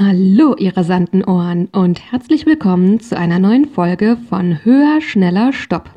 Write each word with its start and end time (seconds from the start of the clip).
Hallo, 0.00 0.54
ihr 0.56 0.76
rasanten 0.76 1.24
Ohren 1.24 1.66
und 1.72 2.12
herzlich 2.12 2.46
willkommen 2.46 3.00
zu 3.00 3.18
einer 3.18 3.40
neuen 3.40 3.64
Folge 3.64 4.16
von 4.28 4.64
Höher, 4.64 5.00
Schneller, 5.00 5.52
Stopp. 5.52 5.90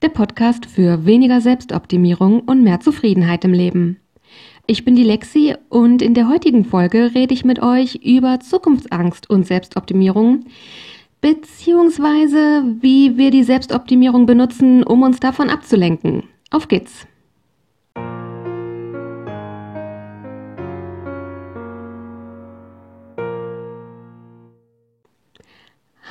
Der 0.00 0.10
Podcast 0.10 0.64
für 0.64 1.06
weniger 1.06 1.40
Selbstoptimierung 1.40 2.38
und 2.42 2.62
mehr 2.62 2.78
Zufriedenheit 2.78 3.44
im 3.44 3.52
Leben. 3.52 3.98
Ich 4.68 4.84
bin 4.84 4.94
die 4.94 5.02
Lexi 5.02 5.56
und 5.70 6.02
in 6.02 6.14
der 6.14 6.28
heutigen 6.28 6.64
Folge 6.64 7.16
rede 7.16 7.34
ich 7.34 7.44
mit 7.44 7.60
euch 7.60 7.96
über 7.96 8.38
Zukunftsangst 8.38 9.28
und 9.28 9.44
Selbstoptimierung, 9.44 10.44
beziehungsweise 11.20 12.62
wie 12.80 13.16
wir 13.16 13.32
die 13.32 13.42
Selbstoptimierung 13.42 14.24
benutzen, 14.24 14.84
um 14.84 15.02
uns 15.02 15.18
davon 15.18 15.50
abzulenken. 15.50 16.22
Auf 16.52 16.68
geht's! 16.68 17.08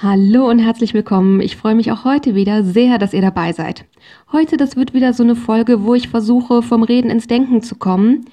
Hallo 0.03 0.49
und 0.49 0.57
herzlich 0.57 0.95
willkommen. 0.95 1.41
Ich 1.41 1.57
freue 1.57 1.75
mich 1.75 1.91
auch 1.91 2.05
heute 2.05 2.33
wieder 2.33 2.63
sehr, 2.63 2.97
dass 2.97 3.13
ihr 3.13 3.21
dabei 3.21 3.53
seid. 3.53 3.85
Heute, 4.31 4.57
das 4.57 4.75
wird 4.75 4.95
wieder 4.95 5.13
so 5.13 5.21
eine 5.21 5.35
Folge, 5.35 5.83
wo 5.83 5.93
ich 5.93 6.07
versuche, 6.07 6.63
vom 6.63 6.81
Reden 6.81 7.11
ins 7.11 7.27
Denken 7.27 7.61
zu 7.61 7.75
kommen. 7.75 8.25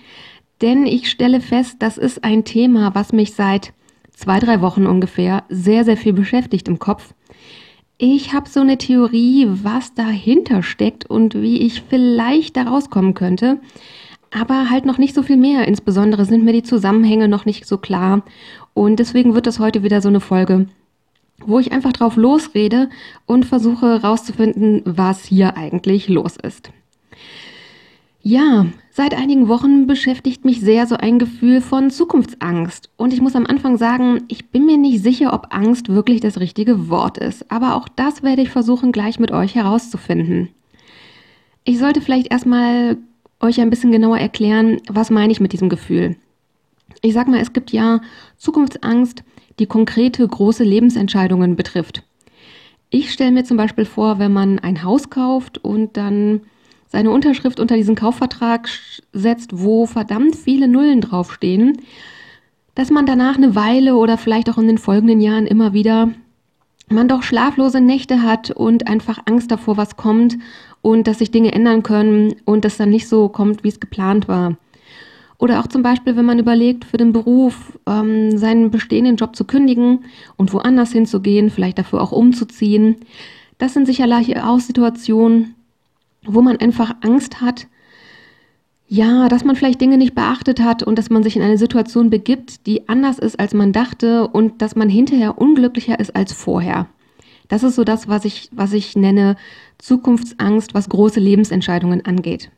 Denn 0.63 0.87
ich 0.87 1.11
stelle 1.11 1.43
fest, 1.43 1.77
das 1.81 1.99
ist 1.99 2.25
ein 2.25 2.47
Thema, 2.47 2.95
was 2.95 3.13
mich 3.13 3.35
seit 3.35 3.75
zwei, 4.15 4.39
drei 4.39 4.63
Wochen 4.63 4.87
ungefähr 4.87 5.45
sehr, 5.51 5.85
sehr 5.85 5.99
viel 5.99 6.15
beschäftigt 6.15 6.69
im 6.69 6.79
Kopf. 6.79 7.13
Ich 7.99 8.33
habe 8.33 8.49
so 8.49 8.61
eine 8.61 8.79
Theorie, 8.79 9.47
was 9.51 9.93
dahinter 9.93 10.63
steckt 10.63 11.05
und 11.05 11.35
wie 11.35 11.59
ich 11.59 11.83
vielleicht 11.83 12.57
da 12.57 12.63
rauskommen 12.63 13.13
könnte. 13.13 13.61
Aber 14.31 14.71
halt 14.71 14.87
noch 14.87 14.97
nicht 14.97 15.15
so 15.15 15.23
viel 15.23 15.37
mehr. 15.37 15.69
Insbesondere 15.69 16.25
sind 16.25 16.47
mir 16.47 16.55
die 16.55 16.63
Zusammenhänge 16.63 17.29
noch 17.29 17.45
nicht 17.45 17.67
so 17.67 17.77
klar. 17.77 18.23
Und 18.73 19.01
deswegen 19.01 19.35
wird 19.35 19.47
das 19.47 19.59
heute 19.59 19.83
wieder 19.83 20.01
so 20.01 20.09
eine 20.09 20.21
Folge, 20.21 20.67
wo 21.45 21.59
ich 21.59 21.73
einfach 21.73 21.93
drauf 21.93 22.17
losrede 22.17 22.89
und 23.27 23.47
versuche 23.47 24.01
herauszufinden, 24.01 24.83
was 24.85 25.25
hier 25.25 25.57
eigentlich 25.57 26.09
los 26.09 26.37
ist. 26.37 26.71
Ja, 28.21 28.67
seit 28.91 29.15
einigen 29.15 29.49
Wochen 29.49 29.87
beschäftigt 29.87 30.45
mich 30.45 30.61
sehr 30.61 30.87
so 30.87 30.97
ein 30.97 31.19
Gefühl 31.19 31.61
von 31.61 31.91
Zukunftsangst. 31.91 32.91
Und 32.97 33.13
ich 33.13 33.23
muss 33.23 33.37
am 33.37 33.47
Anfang 33.47 33.79
sagen, 33.79 34.25
ich 34.29 34.51
bin 34.51 34.67
mir 34.67 34.77
nicht 34.77 35.03
sicher, 35.03 35.33
ob 35.33 35.55
Angst 35.55 35.89
wirklich 35.89 36.21
das 36.21 36.41
richtige 36.41 36.91
Wort 36.91 37.17
ist. 37.17 37.51
Aber 37.51 37.75
auch 37.77 37.89
das 37.89 38.23
werde 38.23 38.43
ich 38.43 38.51
versuchen, 38.51 38.93
gleich 38.93 39.19
mit 39.19 39.31
euch 39.31 39.55
herauszufinden. 39.55 40.51
Ich 41.65 41.79
sollte 41.79 42.01
vielleicht 42.01 42.31
erstmal 42.31 42.99
euch 43.41 43.61
ein 43.61 43.71
bisschen 43.71 43.93
genauer 43.93 44.19
erklären, 44.19 44.81
was 44.89 45.11
meine 45.11 45.33
ich 45.33 45.41
mit 45.41 45.53
diesem 45.53 45.69
Gefühl. 45.69 46.17
Ich 47.03 47.15
sag 47.15 47.29
mal, 47.29 47.41
es 47.41 47.53
gibt 47.53 47.71
ja 47.71 48.01
Zukunftsangst, 48.37 49.23
die 49.59 49.67
konkrete 49.67 50.27
große 50.27 50.65
Lebensentscheidungen 50.65 51.57
betrifft. 51.57 52.03
Ich 52.91 53.13
stelle 53.13 53.33
mir 53.33 53.45
zum 53.45 53.57
Beispiel 53.57 53.85
vor, 53.85 54.19
wenn 54.19 54.33
man 54.33 54.59
ein 54.59 54.83
Haus 54.83 55.11
kauft 55.11 55.59
und 55.59 55.97
dann 55.97 56.43
seine 56.87 57.11
Unterschrift 57.11 57.61
unter 57.61 57.77
diesen 57.77 57.95
Kaufvertrag 57.95 58.69
setzt, 59.13 59.51
wo 59.53 59.87
verdammt 59.87 60.37
viele 60.37 60.69
Nullen 60.69 61.03
draufstehen, 61.03 61.83
dass 62.75 62.91
man 62.91 63.05
danach 63.05 63.37
eine 63.37 63.55
Weile 63.55 63.97
oder 63.97 64.17
vielleicht 64.17 64.49
auch 64.49 64.59
in 64.59 64.69
den 64.69 64.79
folgenden 64.79 65.21
Jahren 65.21 65.47
immer 65.47 65.73
wieder 65.75 66.11
man 66.91 67.09
doch 67.09 67.23
schlaflose 67.23 67.81
Nächte 67.81 68.23
hat 68.23 68.51
und 68.51 68.89
einfach 68.89 69.19
Angst 69.27 69.51
davor, 69.51 69.77
was 69.77 69.97
kommt 69.97 70.39
und 70.81 71.07
dass 71.07 71.19
sich 71.19 71.31
Dinge 71.31 71.53
ändern 71.53 71.83
können 71.83 72.37
und 72.45 72.65
das 72.65 72.77
dann 72.79 72.91
nicht 72.91 73.09
so 73.09 73.29
kommt, 73.29 73.65
wie 73.65 73.69
es 73.69 73.81
geplant 73.81 74.29
war. 74.29 74.57
Oder 75.39 75.61
auch 75.61 75.69
zum 75.69 75.83
Beispiel, 75.83 76.17
wenn 76.17 76.25
man 76.25 76.41
überlegt, 76.41 76.85
für 76.85 76.97
den 76.97 77.13
Beruf 77.13 77.79
ähm, 77.87 78.37
seinen 78.37 78.71
bestehenden 78.71 79.17
Job 79.17 79.37
zu 79.37 79.45
kündigen 79.45 80.05
und 80.37 80.53
woanders 80.53 80.93
hinzugehen, 80.93 81.51
vielleicht 81.51 81.79
dafür 81.79 82.03
auch 82.03 82.11
umzuziehen. 82.11 82.97
Das 83.57 83.73
sind 83.73 83.87
sicherlich 83.87 84.37
auch 84.41 84.59
Situationen, 84.59 85.55
wo 86.25 86.43
man 86.43 86.57
einfach 86.57 86.95
Angst 87.03 87.41
hat, 87.41 87.69
ja, 88.89 89.29
dass 89.29 89.45
man 89.45 89.55
vielleicht 89.55 89.81
Dinge 89.81 89.99
nicht 89.99 90.15
beachtet 90.15 90.61
hat 90.61 90.83
und 90.83 90.99
dass 90.99 91.11
man 91.11 91.23
sich 91.23 91.37
in 91.37 91.43
eine 91.43 91.59
Situation 91.59 92.11
begibt, 92.11 92.67
die 92.67 92.89
anders 92.89 93.19
ist, 93.19 93.39
als 93.39 93.53
man 93.53 93.73
dachte 93.73 94.27
und 94.27 94.63
dass 94.63 94.77
man 94.77 94.89
hinterher 94.89 95.39
unglücklicher 95.39 96.01
ist 96.01 96.17
als 96.17 96.33
vorher. 96.33 96.87
Das 97.49 97.63
ist 97.63 97.77
so 97.77 97.85
das, 97.85 98.09
was 98.09 98.25
ich, 98.25 98.49
was 98.53 98.73
ich 98.73 98.97
nenne 98.97 99.37
Zukunftsangst, 99.79 100.75
was 100.75 100.89
große 100.89 101.21
Lebensentscheidungen 101.21 102.05
angeht. 102.05 102.51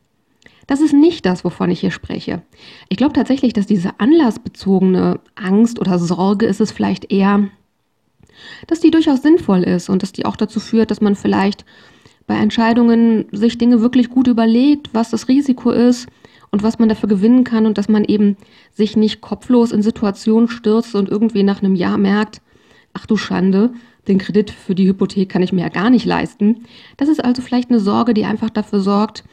Das 0.67 0.81
ist 0.81 0.93
nicht 0.93 1.25
das, 1.25 1.43
wovon 1.43 1.71
ich 1.71 1.79
hier 1.79 1.91
spreche. 1.91 2.41
Ich 2.89 2.97
glaube 2.97 3.13
tatsächlich, 3.13 3.53
dass 3.53 3.65
diese 3.65 3.99
anlassbezogene 3.99 5.19
Angst 5.35 5.79
oder 5.79 5.99
Sorge 5.99 6.45
ist 6.45 6.61
es 6.61 6.71
vielleicht 6.71 7.11
eher, 7.11 7.47
dass 8.67 8.79
die 8.79 8.91
durchaus 8.91 9.21
sinnvoll 9.21 9.63
ist 9.63 9.89
und 9.89 10.03
dass 10.03 10.11
die 10.11 10.25
auch 10.25 10.35
dazu 10.35 10.59
führt, 10.59 10.91
dass 10.91 11.01
man 11.01 11.15
vielleicht 11.15 11.65
bei 12.27 12.35
Entscheidungen 12.35 13.25
sich 13.31 13.57
Dinge 13.57 13.81
wirklich 13.81 14.09
gut 14.09 14.27
überlegt, 14.27 14.93
was 14.93 15.09
das 15.09 15.27
Risiko 15.27 15.71
ist 15.71 16.07
und 16.51 16.63
was 16.63 16.79
man 16.79 16.89
dafür 16.89 17.09
gewinnen 17.09 17.43
kann 17.43 17.65
und 17.65 17.77
dass 17.77 17.89
man 17.89 18.05
eben 18.05 18.37
sich 18.71 18.95
nicht 18.95 19.21
kopflos 19.21 19.71
in 19.71 19.81
Situationen 19.81 20.47
stürzt 20.47 20.95
und 20.95 21.09
irgendwie 21.09 21.43
nach 21.43 21.61
einem 21.61 21.75
Jahr 21.75 21.97
merkt, 21.97 22.41
ach 22.93 23.05
du 23.05 23.17
Schande, 23.17 23.73
den 24.07 24.17
Kredit 24.17 24.51
für 24.51 24.75
die 24.75 24.87
Hypothek 24.87 25.29
kann 25.29 25.43
ich 25.43 25.53
mir 25.53 25.61
ja 25.61 25.69
gar 25.69 25.89
nicht 25.89 26.05
leisten. 26.05 26.65
Das 26.97 27.09
ist 27.09 27.23
also 27.23 27.41
vielleicht 27.41 27.69
eine 27.69 27.79
Sorge, 27.79 28.13
die 28.13 28.25
einfach 28.25 28.49
dafür 28.49 28.79
sorgt, 28.81 29.23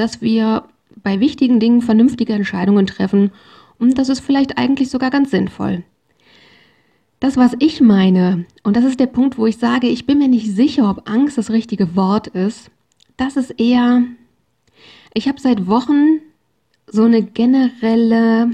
dass 0.00 0.22
wir 0.22 0.64
bei 1.02 1.20
wichtigen 1.20 1.60
Dingen 1.60 1.82
vernünftige 1.82 2.32
Entscheidungen 2.32 2.86
treffen 2.86 3.30
und 3.78 3.98
das 3.98 4.08
ist 4.08 4.20
vielleicht 4.20 4.58
eigentlich 4.58 4.90
sogar 4.90 5.10
ganz 5.10 5.30
sinnvoll. 5.30 5.84
Das, 7.20 7.36
was 7.36 7.54
ich 7.58 7.82
meine, 7.82 8.46
und 8.62 8.76
das 8.76 8.84
ist 8.84 8.98
der 8.98 9.06
Punkt, 9.06 9.36
wo 9.36 9.46
ich 9.46 9.58
sage, 9.58 9.88
ich 9.88 10.06
bin 10.06 10.18
mir 10.18 10.28
nicht 10.28 10.50
sicher, 10.50 10.88
ob 10.88 11.08
Angst 11.08 11.36
das 11.36 11.50
richtige 11.50 11.94
Wort 11.96 12.28
ist, 12.28 12.70
das 13.18 13.36
ist 13.36 13.50
eher, 13.60 14.02
ich 15.12 15.28
habe 15.28 15.38
seit 15.38 15.66
Wochen 15.66 16.20
so 16.86 17.04
eine 17.04 17.22
generelle 17.22 18.50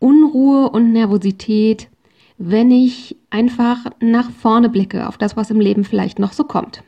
Unruhe 0.00 0.70
und 0.70 0.92
Nervosität, 0.92 1.88
wenn 2.36 2.72
ich 2.72 3.16
einfach 3.30 3.86
nach 4.00 4.30
vorne 4.30 4.68
blicke 4.68 5.08
auf 5.08 5.18
das, 5.18 5.36
was 5.36 5.50
im 5.50 5.60
Leben 5.60 5.84
vielleicht 5.84 6.18
noch 6.18 6.32
so 6.32 6.42
kommt. 6.42 6.82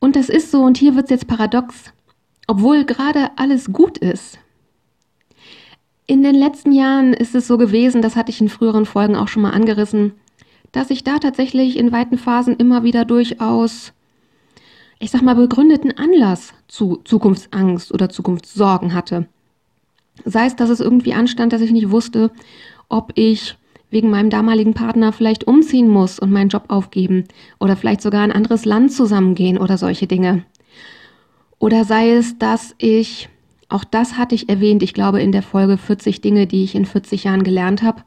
Und 0.00 0.16
das 0.16 0.28
ist 0.28 0.50
so, 0.50 0.62
und 0.62 0.78
hier 0.78 0.96
wird 0.96 1.04
es 1.04 1.10
jetzt 1.10 1.28
paradox, 1.28 1.92
obwohl 2.46 2.84
gerade 2.84 3.30
alles 3.36 3.72
gut 3.72 3.98
ist. 3.98 4.38
In 6.06 6.22
den 6.24 6.34
letzten 6.34 6.72
Jahren 6.72 7.12
ist 7.12 7.34
es 7.36 7.46
so 7.46 7.56
gewesen, 7.58 8.02
das 8.02 8.16
hatte 8.16 8.30
ich 8.30 8.40
in 8.40 8.48
früheren 8.48 8.86
Folgen 8.86 9.14
auch 9.14 9.28
schon 9.28 9.42
mal 9.42 9.52
angerissen, 9.52 10.14
dass 10.72 10.90
ich 10.90 11.04
da 11.04 11.18
tatsächlich 11.18 11.78
in 11.78 11.92
weiten 11.92 12.18
Phasen 12.18 12.56
immer 12.56 12.82
wieder 12.82 13.04
durchaus, 13.04 13.92
ich 14.98 15.10
sag 15.10 15.22
mal, 15.22 15.34
begründeten 15.34 15.96
Anlass 15.96 16.54
zu 16.66 17.00
Zukunftsangst 17.04 17.92
oder 17.92 18.08
Zukunftssorgen 18.08 18.94
hatte. 18.94 19.28
Sei 20.24 20.46
es, 20.46 20.56
dass 20.56 20.70
es 20.70 20.80
irgendwie 20.80 21.14
anstand, 21.14 21.52
dass 21.52 21.60
ich 21.60 21.72
nicht 21.72 21.90
wusste, 21.90 22.30
ob 22.88 23.12
ich 23.14 23.56
wegen 23.90 24.10
meinem 24.10 24.30
damaligen 24.30 24.74
Partner 24.74 25.12
vielleicht 25.12 25.46
umziehen 25.46 25.88
muss 25.88 26.18
und 26.18 26.30
meinen 26.30 26.48
Job 26.48 26.64
aufgeben 26.68 27.24
oder 27.58 27.76
vielleicht 27.76 28.00
sogar 28.00 28.22
ein 28.22 28.32
anderes 28.32 28.64
Land 28.64 28.92
zusammengehen 28.92 29.58
oder 29.58 29.78
solche 29.78 30.06
Dinge. 30.06 30.44
Oder 31.58 31.84
sei 31.84 32.12
es, 32.12 32.38
dass 32.38 32.74
ich, 32.78 33.28
auch 33.68 33.84
das 33.84 34.16
hatte 34.16 34.34
ich 34.34 34.48
erwähnt, 34.48 34.82
ich 34.82 34.94
glaube 34.94 35.20
in 35.20 35.32
der 35.32 35.42
Folge 35.42 35.76
40 35.76 36.20
Dinge, 36.20 36.46
die 36.46 36.64
ich 36.64 36.74
in 36.74 36.86
40 36.86 37.24
Jahren 37.24 37.42
gelernt 37.42 37.82
habe, 37.82 38.02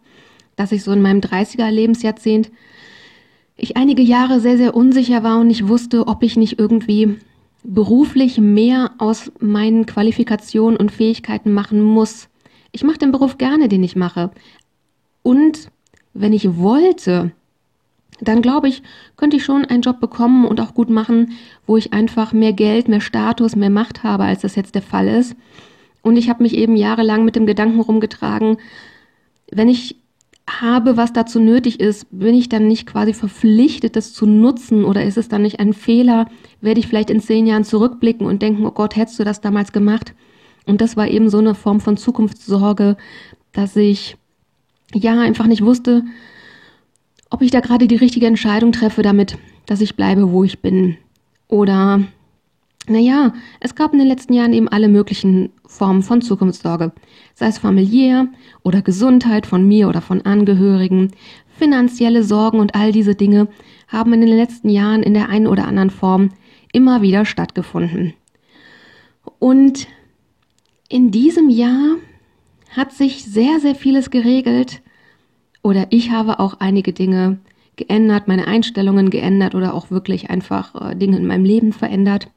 dass 0.56 0.72
ich 0.72 0.84
so 0.84 0.92
in 0.92 1.02
meinem 1.02 1.20
30er 1.20 1.70
Lebensjahrzehnt 1.70 2.52
ich 3.56 3.78
einige 3.78 4.02
Jahre 4.02 4.40
sehr, 4.40 4.58
sehr 4.58 4.76
unsicher 4.76 5.24
war 5.24 5.40
und 5.40 5.48
nicht 5.48 5.68
wusste, 5.68 6.08
ob 6.08 6.24
ich 6.24 6.38
nicht 6.38 6.60
irgendwie 6.60 7.18
beruflich 7.64 8.40
mehr 8.40 8.92
aus 8.98 9.32
meinen 9.40 9.86
Qualifikationen 9.86 10.78
und 10.78 10.92
Fähigkeiten 10.92 11.54
machen 11.54 11.82
muss. 11.82 12.30
Ich 12.72 12.84
mache 12.84 12.98
den 12.98 13.12
Beruf 13.12 13.38
gerne, 13.38 13.70
den 13.70 13.84
ich 13.84 13.96
mache. 13.96 14.32
Und 15.22 15.70
wenn 16.14 16.34
ich 16.34 16.58
wollte, 16.58 17.32
dann 18.22 18.42
glaube 18.42 18.68
ich, 18.68 18.84
könnte 19.18 19.38
ich 19.38 19.44
schon 19.44 19.66
einen 19.66 19.82
Job 19.82 20.00
bekommen 20.00 20.46
und 20.46 20.62
auch 20.62 20.74
gut 20.74 20.90
machen, 20.90 21.34
wo 21.66 21.78
ich 21.78 21.94
einfach 21.94 22.34
mehr 22.34 22.54
Geld, 22.54 22.88
mehr 22.88 23.02
Status, 23.02 23.56
mehr 23.56 23.70
Macht 23.70 24.04
habe, 24.04 24.24
als 24.24 24.42
das 24.42 24.56
jetzt 24.56 24.76
der 24.76 24.82
Fall 24.82 25.08
ist. 25.08 25.36
Und 26.02 26.18
ich 26.18 26.30
habe 26.30 26.44
mich 26.44 26.56
eben 26.56 26.76
jahrelang 26.76 27.26
mit 27.26 27.36
dem 27.36 27.46
Gedanken 27.46 27.80
rumgetragen, 27.80 28.58
wenn 29.52 29.70
ich 29.70 29.98
habe, 30.50 30.98
was 30.98 31.14
dazu 31.14 31.40
nötig 31.40 31.80
ist, 31.80 32.08
bin 32.12 32.36
ich 32.36 32.50
dann 32.50 32.68
nicht 32.68 32.86
quasi 32.86 33.14
verpflichtet, 33.14 33.96
das 33.96 34.14
zu 34.14 34.26
nutzen 34.26 34.84
oder 34.84 35.04
ist 35.04 35.18
es 35.18 35.30
dann 35.30 35.44
nicht 35.44 35.60
ein 35.60 35.74
Fehler? 35.74 36.28
Werde 36.60 36.80
ich 36.80 36.88
vielleicht 36.88 37.10
in 37.10 37.22
zehn 37.22 37.48
Jahren 37.48 37.64
zurückblicken 37.64 38.28
und 38.28 38.42
denken, 38.42 38.66
oh 38.66 38.72
Gott, 38.72 38.96
hättest 38.96 39.20
du 39.20 39.24
das 39.24 39.40
damals 39.40 39.72
gemacht? 39.72 40.14
Und 40.66 40.82
das 40.82 40.98
war 40.98 41.08
eben 41.08 41.30
so 41.30 41.38
eine 41.38 41.56
Form 41.56 41.80
von 41.80 41.98
Zukunftssorge, 41.98 42.98
dass 43.54 43.76
ich 43.76 44.18
ja 44.96 45.20
einfach 45.20 45.48
nicht 45.48 45.64
wusste, 45.64 46.04
ob 47.30 47.42
ich 47.42 47.52
da 47.52 47.60
gerade 47.60 47.88
die 47.88 47.96
richtige 47.96 48.28
Entscheidung 48.28 48.72
treffe 48.72 49.02
damit, 49.02 49.38
dass 49.66 49.82
ich 49.82 49.96
bleibe, 49.96 50.32
wo 50.32 50.44
ich 50.44 50.62
bin. 50.62 50.98
Oder 51.48 52.02
Naja, 52.88 53.34
es 53.62 53.76
gab 53.76 53.94
in 53.94 54.00
den 54.00 54.08
letzten 54.08 54.34
Jahren 54.34 54.52
eben 54.52 54.68
alle 54.68 54.90
möglichen 54.90 55.52
Formen 55.66 56.04
von 56.04 56.22
Zukunftssorge, 56.22 56.92
sei 57.34 57.48
es 57.48 57.58
familiär 57.58 58.28
oder 58.62 58.82
Gesundheit 58.82 59.46
von 59.46 59.66
mir 59.66 59.88
oder 59.88 60.02
von 60.02 60.22
Angehörigen, 60.24 61.12
finanzielle 61.58 62.24
Sorgen 62.24 62.60
und 62.60 62.76
all 62.76 62.92
diese 62.92 63.16
Dinge 63.16 63.48
haben 63.88 64.12
in 64.12 64.22
den 64.22 64.36
letzten 64.36 64.70
Jahren 64.70 65.02
in 65.02 65.14
der 65.14 65.30
einen 65.30 65.48
oder 65.48 65.66
anderen 65.66 65.92
Form 65.92 66.32
immer 66.74 67.02
wieder 67.02 67.26
stattgefunden. 67.26 68.14
Und 69.40 69.88
in 70.90 71.12
diesem 71.12 71.50
Jahr 71.50 71.96
hat 72.76 72.92
sich 72.92 73.24
sehr, 73.24 73.60
sehr 73.60 73.76
vieles 73.76 74.10
geregelt 74.10 74.82
oder 75.62 75.88
ich 75.90 76.12
habe 76.12 76.40
auch 76.40 76.60
einige 76.60 76.94
Dinge 76.94 77.40
geändert, 77.76 78.28
meine 78.28 78.48
Einstellungen 78.48 79.10
geändert 79.10 79.56
oder 79.56 79.74
auch 79.74 79.90
wirklich 79.90 80.30
einfach 80.30 80.92
äh, 80.92 80.96
Dinge 80.96 81.18
in 81.18 81.26
meinem 81.26 81.46
Leben 81.46 81.74
verändert 81.74 82.30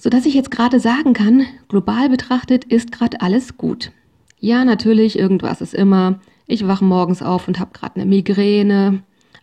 sodass 0.00 0.24
ich 0.24 0.34
jetzt 0.34 0.50
gerade 0.50 0.80
sagen 0.80 1.12
kann, 1.12 1.44
global 1.68 2.08
betrachtet 2.08 2.64
ist 2.64 2.90
gerade 2.90 3.20
alles 3.20 3.58
gut. 3.58 3.92
Ja, 4.38 4.64
natürlich, 4.64 5.18
irgendwas 5.18 5.60
ist 5.60 5.74
immer. 5.74 6.20
Ich 6.46 6.66
wache 6.66 6.84
morgens 6.84 7.22
auf 7.22 7.46
und 7.46 7.60
habe 7.60 7.72
gerade 7.74 7.96
eine 7.96 8.06
Migräne 8.06 9.02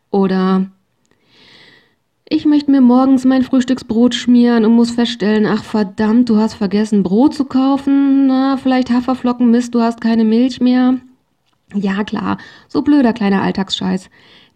oder 0.10 0.72
ich 2.30 2.46
möchte 2.46 2.72
mir 2.72 2.82
morgens 2.82 3.24
mein 3.24 3.44
Frühstücksbrot 3.44 4.14
schmieren 4.14 4.66
und 4.66 4.74
muss 4.74 4.92
feststellen, 4.92 5.46
ach 5.46 5.64
verdammt, 5.64 6.30
du 6.30 6.38
hast 6.38 6.56
vergessen 6.56 7.04
Brot 7.04 7.34
zu 7.34 7.46
kaufen. 7.46 8.28
Na, 8.28 8.58
vielleicht 8.58 8.90
Haferflocken, 8.90 9.50
Mist, 9.50 9.74
du 9.74 9.82
hast 9.82 10.02
keine 10.02 10.26
Milch 10.26 10.60
mehr. 10.60 10.96
Ja, 11.74 12.04
klar, 12.04 12.38
so 12.68 12.82
blöder 12.82 13.14
kleiner 13.14 13.42
Alltagsscheiß. 13.42 14.10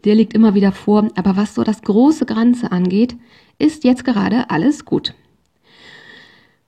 Der 0.03 0.15
liegt 0.15 0.33
immer 0.33 0.53
wieder 0.53 0.71
vor, 0.71 1.07
aber 1.15 1.38
was 1.38 1.56
so 1.56 1.63
das 1.63 1.81
große 1.81 2.25
Ganze 2.25 2.71
angeht, 2.71 3.15
ist 3.57 3.83
jetzt 3.83 4.03
gerade 4.03 4.50
alles 4.50 4.83
gut. 4.83 5.13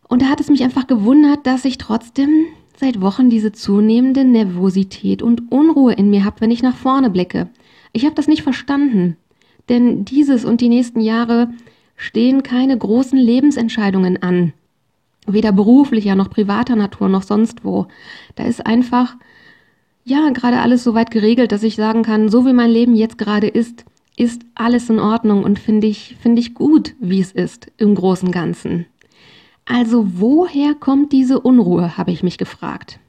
Und 0.07 0.21
da 0.21 0.27
hat 0.27 0.39
es 0.39 0.49
mich 0.49 0.63
einfach 0.63 0.87
gewundert, 0.87 1.45
dass 1.45 1.65
ich 1.65 1.77
trotzdem 1.77 2.45
seit 2.77 3.01
Wochen 3.01 3.29
diese 3.29 3.51
zunehmende 3.51 4.23
Nervosität 4.23 5.21
und 5.21 5.51
Unruhe 5.51 5.93
in 5.93 6.09
mir 6.09 6.23
habe, 6.23 6.41
wenn 6.41 6.51
ich 6.51 6.63
nach 6.63 6.75
vorne 6.75 7.09
blicke. 7.09 7.49
Ich 7.91 8.05
habe 8.05 8.15
das 8.15 8.27
nicht 8.27 8.43
verstanden, 8.43 9.17
denn 9.69 10.05
dieses 10.05 10.45
und 10.45 10.61
die 10.61 10.69
nächsten 10.69 10.99
Jahre 10.99 11.49
stehen 11.95 12.43
keine 12.43 12.77
großen 12.77 13.17
Lebensentscheidungen 13.17 14.21
an. 14.21 14.53
Weder 15.25 15.51
beruflicher 15.51 16.15
noch 16.15 16.29
privater 16.29 16.75
Natur 16.75 17.07
noch 17.07 17.23
sonst 17.23 17.63
wo. 17.63 17.87
Da 18.35 18.43
ist 18.43 18.65
einfach, 18.65 19.15
ja, 20.03 20.29
gerade 20.31 20.59
alles 20.59 20.83
so 20.83 20.93
weit 20.93 21.11
geregelt, 21.11 21.51
dass 21.51 21.63
ich 21.63 21.75
sagen 21.75 22.03
kann, 22.03 22.29
so 22.29 22.45
wie 22.45 22.53
mein 22.53 22.69
Leben 22.69 22.95
jetzt 22.95 23.17
gerade 23.17 23.47
ist, 23.47 23.85
ist 24.17 24.41
alles 24.53 24.89
in 24.89 24.99
Ordnung 24.99 25.43
und 25.43 25.59
finde 25.59 25.87
ich, 25.87 26.17
finde 26.21 26.41
ich 26.41 26.53
gut, 26.53 26.93
wie 26.99 27.21
es 27.21 27.31
ist 27.31 27.71
im 27.77 27.95
großen 27.95 28.31
Ganzen. 28.31 28.85
Also 29.65 30.05
woher 30.19 30.75
kommt 30.75 31.13
diese 31.13 31.39
Unruhe, 31.39 31.97
habe 31.97 32.11
ich 32.11 32.21
mich 32.21 32.37
gefragt. 32.37 32.99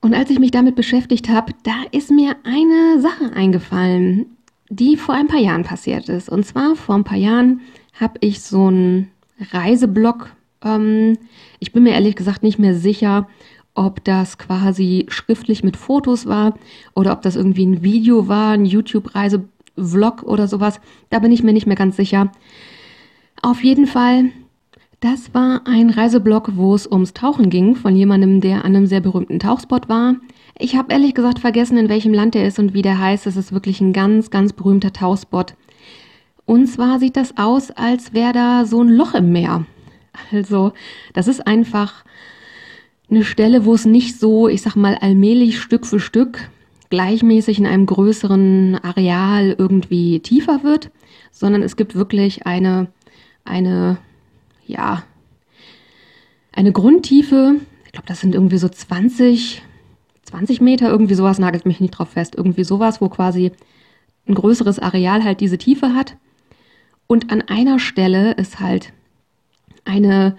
Und 0.00 0.14
als 0.14 0.30
ich 0.30 0.38
mich 0.38 0.50
damit 0.50 0.74
beschäftigt 0.74 1.28
habe, 1.28 1.52
da 1.62 1.74
ist 1.92 2.10
mir 2.10 2.34
eine 2.44 3.00
Sache 3.00 3.32
eingefallen, 3.34 4.26
die 4.72 4.96
vor 4.96 5.14
ein 5.14 5.28
paar 5.28 5.38
Jahren 5.38 5.64
passiert 5.64 6.08
ist. 6.08 6.30
Und 6.30 6.46
zwar 6.46 6.76
vor 6.76 6.94
ein 6.94 7.04
paar 7.04 7.18
Jahren 7.18 7.60
habe 7.92 8.14
ich 8.20 8.40
so 8.40 8.68
einen 8.68 9.10
Reiseblog. 9.52 10.30
Ähm, 10.64 11.18
ich 11.58 11.72
bin 11.72 11.82
mir 11.82 11.92
ehrlich 11.92 12.16
gesagt 12.16 12.42
nicht 12.42 12.58
mehr 12.58 12.74
sicher, 12.74 13.28
ob 13.74 14.02
das 14.04 14.38
quasi 14.38 15.06
schriftlich 15.08 15.62
mit 15.62 15.76
Fotos 15.76 16.26
war 16.26 16.54
oder 16.94 17.12
ob 17.12 17.20
das 17.20 17.36
irgendwie 17.36 17.66
ein 17.66 17.82
Video 17.82 18.28
war, 18.28 18.52
ein 18.52 18.64
YouTube-Reisevlog 18.64 20.22
oder 20.22 20.48
sowas. 20.48 20.80
Da 21.10 21.18
bin 21.18 21.32
ich 21.32 21.42
mir 21.42 21.52
nicht 21.52 21.66
mehr 21.66 21.76
ganz 21.76 21.96
sicher. 21.96 22.32
Auf 23.42 23.62
jeden 23.62 23.86
Fall 23.86 24.30
das 25.00 25.34
war 25.34 25.62
ein 25.66 25.90
Reiseblog, 25.90 26.52
wo 26.54 26.76
es 26.76 26.86
ums 26.86 27.12
Tauchen 27.12 27.50
ging, 27.50 27.74
von 27.74 27.96
jemandem, 27.96 28.40
der 28.40 28.64
an 28.64 28.76
einem 28.76 28.86
sehr 28.86 29.00
berühmten 29.00 29.40
Tauchspot 29.40 29.88
war. 29.88 30.14
Ich 30.58 30.76
habe 30.76 30.92
ehrlich 30.92 31.14
gesagt 31.14 31.38
vergessen, 31.38 31.76
in 31.76 31.88
welchem 31.88 32.12
Land 32.12 32.36
er 32.36 32.46
ist 32.46 32.58
und 32.58 32.74
wie 32.74 32.82
der 32.82 32.98
heißt. 32.98 33.26
Es 33.26 33.36
ist 33.36 33.52
wirklich 33.52 33.80
ein 33.80 33.92
ganz, 33.92 34.30
ganz 34.30 34.52
berühmter 34.52 34.92
Tauchspot. 34.92 35.54
Und 36.44 36.66
zwar 36.66 36.98
sieht 36.98 37.16
das 37.16 37.36
aus, 37.36 37.70
als 37.70 38.12
wäre 38.12 38.32
da 38.32 38.64
so 38.64 38.82
ein 38.82 38.88
Loch 38.88 39.14
im 39.14 39.32
Meer. 39.32 39.64
Also, 40.30 40.72
das 41.14 41.26
ist 41.26 41.46
einfach 41.46 42.04
eine 43.10 43.24
Stelle, 43.24 43.64
wo 43.64 43.74
es 43.74 43.86
nicht 43.86 44.18
so, 44.18 44.48
ich 44.48 44.62
sag 44.62 44.76
mal, 44.76 44.96
allmählich 44.96 45.58
Stück 45.58 45.86
für 45.86 46.00
Stück 46.00 46.50
gleichmäßig 46.90 47.58
in 47.58 47.66
einem 47.66 47.86
größeren 47.86 48.78
Areal 48.82 49.54
irgendwie 49.56 50.20
tiefer 50.20 50.62
wird, 50.62 50.90
sondern 51.30 51.62
es 51.62 51.76
gibt 51.76 51.94
wirklich 51.94 52.44
eine, 52.44 52.88
eine 53.44 53.96
ja, 54.66 55.02
eine 56.52 56.72
Grundtiefe, 56.72 57.56
ich 57.86 57.92
glaube, 57.92 58.06
das 58.06 58.20
sind 58.20 58.34
irgendwie 58.34 58.58
so 58.58 58.68
20, 58.68 59.62
20 60.32 60.62
Meter, 60.62 60.88
irgendwie 60.88 61.14
sowas, 61.14 61.38
nagelt 61.38 61.66
mich 61.66 61.78
nicht 61.78 61.90
drauf 61.90 62.08
fest, 62.08 62.34
irgendwie 62.36 62.64
sowas, 62.64 63.02
wo 63.02 63.10
quasi 63.10 63.52
ein 64.26 64.34
größeres 64.34 64.78
Areal 64.78 65.24
halt 65.24 65.40
diese 65.40 65.58
Tiefe 65.58 65.94
hat. 65.94 66.16
Und 67.06 67.30
an 67.30 67.42
einer 67.42 67.78
Stelle 67.78 68.32
ist 68.32 68.58
halt 68.58 68.94
eine, 69.84 70.36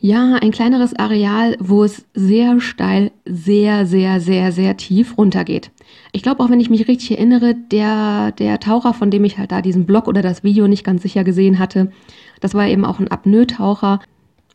ja, 0.00 0.36
ein 0.40 0.50
kleineres 0.50 0.94
Areal, 0.94 1.56
wo 1.58 1.84
es 1.84 2.06
sehr 2.14 2.58
steil, 2.60 3.10
sehr, 3.26 3.84
sehr, 3.84 4.18
sehr, 4.18 4.50
sehr 4.50 4.78
tief 4.78 5.18
runtergeht. 5.18 5.70
Ich 6.12 6.22
glaube, 6.22 6.42
auch 6.42 6.48
wenn 6.48 6.60
ich 6.60 6.70
mich 6.70 6.88
richtig 6.88 7.10
erinnere, 7.10 7.54
der, 7.54 8.32
der 8.32 8.60
Taucher, 8.60 8.94
von 8.94 9.10
dem 9.10 9.24
ich 9.24 9.36
halt 9.36 9.52
da 9.52 9.60
diesen 9.60 9.84
Blog 9.84 10.08
oder 10.08 10.22
das 10.22 10.42
Video 10.42 10.68
nicht 10.68 10.84
ganz 10.84 11.02
sicher 11.02 11.22
gesehen 11.22 11.58
hatte, 11.58 11.92
das 12.40 12.54
war 12.54 12.66
eben 12.66 12.86
auch 12.86 12.98
ein 12.98 13.10
Apnoe-Taucher. 13.10 14.00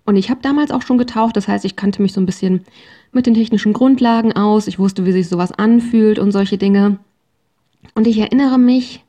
Und 0.04 0.16
ich 0.16 0.32
habe 0.32 0.42
damals 0.42 0.72
auch 0.72 0.82
schon 0.82 0.98
getaucht, 0.98 1.38
das 1.38 1.48
heißt, 1.48 1.64
ich 1.64 1.76
kannte 1.76 2.02
mich 2.02 2.14
so 2.14 2.22
ein 2.22 2.26
bisschen 2.26 2.62
mit 3.12 3.26
den 3.26 3.34
technischen 3.34 3.74
Grundlagen 3.74 4.34
aus. 4.34 4.68
Ich 4.68 4.80
wusste, 4.80 5.06
wie 5.06 5.12
sich 5.12 5.28
sowas 5.28 5.52
anfühlt 5.52 6.20
und 6.20 6.32
solche 6.32 6.58
Dinge. 6.58 7.00
Und 7.96 8.08
ich 8.08 8.18
erinnere 8.18 8.58
mich, 8.58 9.04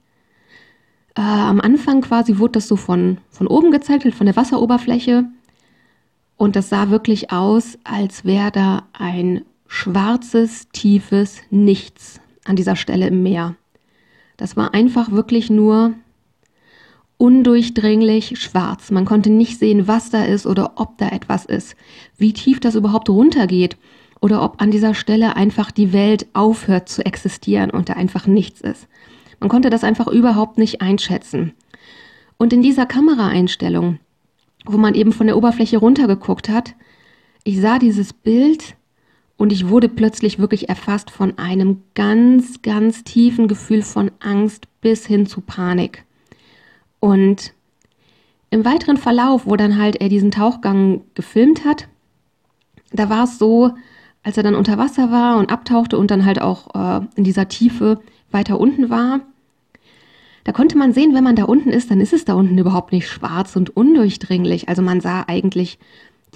äh, 1.15 1.21
am 1.21 1.61
Anfang 1.61 2.01
quasi 2.01 2.39
wurde 2.39 2.53
das 2.53 2.69
so 2.69 2.77
von, 2.77 3.19
von 3.31 3.47
oben 3.47 3.71
gezeigt, 3.71 4.05
halt 4.05 4.15
von 4.15 4.27
der 4.27 4.37
Wasseroberfläche. 4.37 5.27
Und 6.37 6.57
das 6.57 6.69
sah 6.69 6.91
wirklich 6.91 7.31
aus, 7.31 7.79
als 7.85 8.25
wäre 8.25 8.51
da 8.51 8.85
ein 8.93 9.45
schwarzes, 9.69 10.69
tiefes 10.73 11.41
Nichts 11.51 12.21
an 12.45 12.57
dieser 12.57 12.77
Stelle 12.77 13.07
im 13.09 13.23
Meer. 13.23 13.55
Das 14.37 14.57
war 14.57 14.75
einfach 14.75 15.13
wirklich 15.13 15.51
nur 15.51 15.95
undurchdringlich 17.23 18.41
schwarz. 18.41 18.91
Man 18.91 19.05
konnte 19.05 19.31
nicht 19.31 19.61
sehen, 19.61 19.87
was 19.87 20.11
da 20.11 20.25
ist 20.25 20.45
oder 20.45 20.73
ob 20.75 20.99
da 20.99 21.11
etwas 21.11 21.45
ist, 21.45 21.77
wie 22.19 22.33
tief 22.33 22.59
das 22.59 22.75
überhaupt 22.75 23.09
runtergeht 23.09 23.77
oder 24.21 24.43
ob 24.43 24.61
an 24.61 24.73
dieser 24.73 24.93
Stelle 24.93 25.37
einfach 25.37 25.71
die 25.71 25.93
Welt 25.93 26.27
aufhört 26.33 26.89
zu 26.89 27.07
existieren 27.07 27.71
und 27.71 27.89
da 27.89 27.93
einfach 27.93 28.27
nichts 28.27 28.61
ist. 28.61 28.89
Man 29.39 29.49
konnte 29.49 29.71
das 29.71 29.85
einfach 29.85 30.09
überhaupt 30.09 30.59
nicht 30.59 30.81
einschätzen. 30.81 31.53
Und 32.39 32.53
in 32.53 32.61
dieser 32.61 32.87
Kameraeinstellung, 32.87 34.01
wo 34.65 34.77
man 34.77 34.97
eben 34.97 35.13
von 35.13 35.29
der 35.29 35.37
Oberfläche 35.37 35.79
runtergeguckt 35.79 36.49
hat, 36.49 36.75
ich 37.45 37.61
sah 37.61 37.79
dieses 37.79 38.13
Bild 38.13 38.75
und 39.37 39.53
ich 39.53 39.69
wurde 39.69 39.89
plötzlich 39.89 40.41
wirklich 40.41 40.69
erfasst 40.69 41.13
von 41.13 41.39
einem 41.39 41.85
ganz, 41.95 42.63
ganz 42.63 43.05
tiefen 43.05 43.47
Gefühl 43.47 43.83
von 43.83 44.11
Angst 44.19 44.67
bis 44.81 45.07
hin 45.07 45.27
zu 45.27 45.41
Panik. 45.41 46.05
Und 47.03 47.53
im 48.51 48.65
weiteren 48.65 48.97
Verlauf, 48.97 49.45
wo 49.45 49.57
dann 49.57 49.77
halt 49.77 49.97
er 49.97 50.09
diesen 50.09 50.31
Tauchgang 50.31 51.01
gefilmt 51.15 51.65
hat, 51.65 51.89
da 52.93 53.09
war 53.09 53.25
es 53.25 53.39
so, 53.39 53.73
als 54.23 54.37
er 54.37 54.45
dann 54.45 54.55
unter 54.55 54.79
Wasser 54.79 55.11
war 55.11 55.37
und 55.39 55.51
abtauchte 55.51 55.99
und 55.99 56.13
dann 56.13 56.25
halt 56.25 56.41
auch 56.41 56.73
äh, 56.77 57.05
in 57.17 57.25
dieser 57.25 57.49
Tiefe 57.49 58.01
weiter 58.31 58.61
unten 58.61 58.89
war, 58.89 59.19
da 60.45 60.53
konnte 60.53 60.79
man 60.79 60.93
sehen, 60.93 61.13
wenn 61.13 61.25
man 61.25 61.35
da 61.35 61.43
unten 61.43 61.71
ist, 61.71 61.91
dann 61.91 62.01
ist 62.01 62.13
es 62.13 62.25
da 62.25 62.35
unten 62.35 62.57
überhaupt 62.57 62.93
nicht 62.93 63.09
schwarz 63.09 63.57
und 63.57 63.77
undurchdringlich. 63.77 64.69
Also 64.69 64.81
man 64.81 65.01
sah 65.01 65.25
eigentlich 65.27 65.81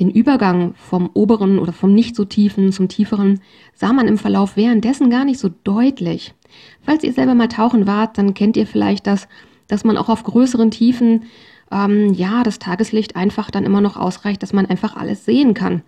den 0.00 0.10
Übergang 0.10 0.74
vom 0.74 1.10
oberen 1.14 1.60
oder 1.60 1.72
vom 1.72 1.94
nicht 1.94 2.16
so 2.16 2.24
tiefen 2.24 2.72
zum 2.72 2.88
tieferen, 2.88 3.40
sah 3.72 3.92
man 3.92 4.08
im 4.08 4.18
Verlauf 4.18 4.56
währenddessen 4.56 5.10
gar 5.10 5.24
nicht 5.24 5.38
so 5.38 5.48
deutlich. 5.62 6.34
Falls 6.82 7.04
ihr 7.04 7.12
selber 7.12 7.36
mal 7.36 7.48
tauchen 7.48 7.86
wart, 7.86 8.18
dann 8.18 8.34
kennt 8.34 8.56
ihr 8.56 8.66
vielleicht 8.66 9.06
das, 9.06 9.28
dass 9.68 9.84
man 9.84 9.96
auch 9.96 10.08
auf 10.08 10.22
größeren 10.22 10.70
Tiefen, 10.70 11.24
ähm, 11.70 12.12
ja, 12.12 12.42
das 12.42 12.58
Tageslicht 12.58 13.16
einfach 13.16 13.50
dann 13.50 13.64
immer 13.64 13.80
noch 13.80 13.96
ausreicht, 13.96 14.42
dass 14.42 14.52
man 14.52 14.66
einfach 14.66 14.96
alles 14.96 15.24
sehen 15.24 15.54
kann. 15.54 15.82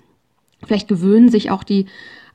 Vielleicht 0.65 0.89
gewöhnen 0.89 1.29
sich 1.29 1.51
auch 1.51 1.63
die 1.63 1.87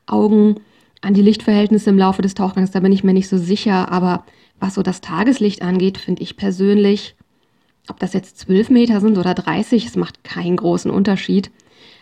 Augen 0.06 0.60
an 1.02 1.14
die 1.14 1.22
Lichtverhältnisse 1.22 1.90
im 1.90 1.98
Laufe 1.98 2.22
des 2.22 2.34
Tauchgangs, 2.34 2.70
da 2.70 2.80
bin 2.80 2.92
ich 2.92 3.04
mir 3.04 3.12
nicht 3.12 3.28
so 3.28 3.36
sicher, 3.36 3.92
aber 3.92 4.24
was 4.58 4.74
so 4.74 4.82
das 4.82 5.02
Tageslicht 5.02 5.62
angeht, 5.62 5.98
finde 5.98 6.22
ich 6.22 6.36
persönlich, 6.36 7.14
ob 7.88 8.00
das 8.00 8.14
jetzt 8.14 8.38
12 8.38 8.70
Meter 8.70 9.00
sind 9.00 9.18
oder 9.18 9.34
30, 9.34 9.86
es 9.86 9.96
macht 9.96 10.24
keinen 10.24 10.56
großen 10.56 10.90
Unterschied. 10.90 11.50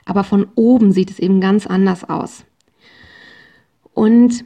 Aber 0.05 0.25
von 0.25 0.47
oben 0.55 0.93
sieht 0.93 1.11
es 1.11 1.19
eben 1.19 1.41
ganz 1.41 1.67
anders 1.67 2.09
aus. 2.09 2.45
Und 3.95 4.45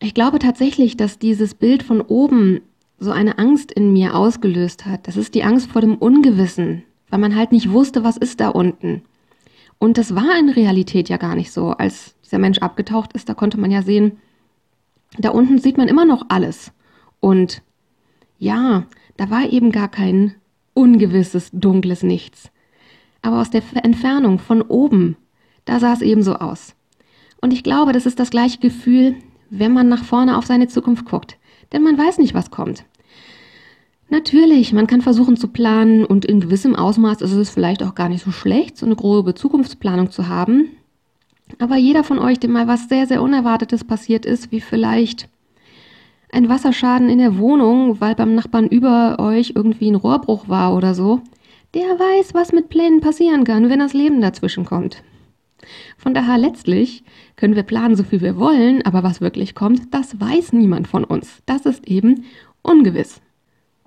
ich 0.00 0.14
glaube 0.14 0.38
tatsächlich, 0.38 0.96
dass 0.96 1.18
dieses 1.18 1.54
Bild 1.54 1.82
von 1.82 2.00
oben 2.00 2.60
so 3.04 3.12
eine 3.12 3.38
Angst 3.38 3.70
in 3.70 3.92
mir 3.92 4.16
ausgelöst 4.16 4.86
hat. 4.86 5.06
Das 5.06 5.16
ist 5.16 5.34
die 5.34 5.44
Angst 5.44 5.70
vor 5.70 5.80
dem 5.80 5.96
Ungewissen, 5.96 6.82
weil 7.10 7.20
man 7.20 7.36
halt 7.36 7.52
nicht 7.52 7.70
wusste, 7.70 8.02
was 8.02 8.16
ist 8.16 8.40
da 8.40 8.48
unten. 8.48 9.02
Und 9.78 9.98
das 9.98 10.14
war 10.14 10.38
in 10.38 10.48
Realität 10.48 11.08
ja 11.08 11.16
gar 11.16 11.34
nicht 11.34 11.52
so. 11.52 11.70
Als 11.70 12.14
dieser 12.24 12.38
Mensch 12.38 12.58
abgetaucht 12.58 13.12
ist, 13.12 13.28
da 13.28 13.34
konnte 13.34 13.58
man 13.58 13.70
ja 13.70 13.82
sehen, 13.82 14.18
da 15.18 15.30
unten 15.30 15.58
sieht 15.58 15.76
man 15.76 15.88
immer 15.88 16.04
noch 16.04 16.26
alles. 16.28 16.72
Und 17.20 17.62
ja, 18.38 18.84
da 19.16 19.30
war 19.30 19.48
eben 19.50 19.72
gar 19.72 19.88
kein 19.88 20.34
ungewisses, 20.74 21.50
dunkles 21.52 22.02
Nichts. 22.02 22.50
Aber 23.22 23.40
aus 23.40 23.50
der 23.50 23.62
Entfernung 23.82 24.38
von 24.38 24.62
oben, 24.62 25.16
da 25.64 25.80
sah 25.80 25.92
es 25.92 26.02
eben 26.02 26.22
so 26.22 26.34
aus. 26.34 26.74
Und 27.40 27.52
ich 27.52 27.62
glaube, 27.62 27.92
das 27.92 28.06
ist 28.06 28.18
das 28.18 28.30
gleiche 28.30 28.58
Gefühl, 28.58 29.16
wenn 29.50 29.72
man 29.72 29.88
nach 29.88 30.04
vorne 30.04 30.36
auf 30.36 30.46
seine 30.46 30.68
Zukunft 30.68 31.04
guckt. 31.04 31.38
Denn 31.72 31.82
man 31.82 31.96
weiß 31.96 32.18
nicht, 32.18 32.34
was 32.34 32.50
kommt. 32.50 32.84
Natürlich, 34.14 34.72
man 34.72 34.86
kann 34.86 35.00
versuchen 35.00 35.36
zu 35.36 35.48
planen 35.48 36.04
und 36.04 36.24
in 36.24 36.38
gewissem 36.38 36.76
Ausmaß 36.76 37.20
ist 37.20 37.32
es 37.32 37.50
vielleicht 37.50 37.82
auch 37.82 37.96
gar 37.96 38.08
nicht 38.08 38.24
so 38.24 38.30
schlecht, 38.30 38.76
so 38.76 38.86
eine 38.86 38.94
grobe 38.94 39.34
Zukunftsplanung 39.34 40.12
zu 40.12 40.28
haben. 40.28 40.68
Aber 41.58 41.74
jeder 41.74 42.04
von 42.04 42.20
euch, 42.20 42.38
dem 42.38 42.52
mal 42.52 42.68
was 42.68 42.88
sehr, 42.88 43.08
sehr 43.08 43.20
Unerwartetes 43.20 43.82
passiert 43.82 44.24
ist, 44.24 44.52
wie 44.52 44.60
vielleicht 44.60 45.28
ein 46.30 46.48
Wasserschaden 46.48 47.08
in 47.08 47.18
der 47.18 47.38
Wohnung, 47.38 48.00
weil 48.00 48.14
beim 48.14 48.36
Nachbarn 48.36 48.68
über 48.68 49.18
euch 49.18 49.54
irgendwie 49.56 49.90
ein 49.90 49.96
Rohrbruch 49.96 50.48
war 50.48 50.76
oder 50.76 50.94
so, 50.94 51.20
der 51.74 51.82
weiß, 51.82 52.34
was 52.34 52.52
mit 52.52 52.68
Plänen 52.68 53.00
passieren 53.00 53.42
kann, 53.42 53.68
wenn 53.68 53.80
das 53.80 53.94
Leben 53.94 54.20
dazwischen 54.20 54.64
kommt. 54.64 55.02
Von 55.98 56.14
daher 56.14 56.38
letztlich 56.38 57.02
können 57.34 57.56
wir 57.56 57.64
planen, 57.64 57.96
so 57.96 58.04
viel 58.04 58.20
wir 58.20 58.36
wollen, 58.36 58.80
aber 58.86 59.02
was 59.02 59.20
wirklich 59.20 59.56
kommt, 59.56 59.92
das 59.92 60.20
weiß 60.20 60.52
niemand 60.52 60.86
von 60.86 61.02
uns. 61.02 61.42
Das 61.46 61.66
ist 61.66 61.88
eben 61.88 62.26
ungewiss. 62.62 63.20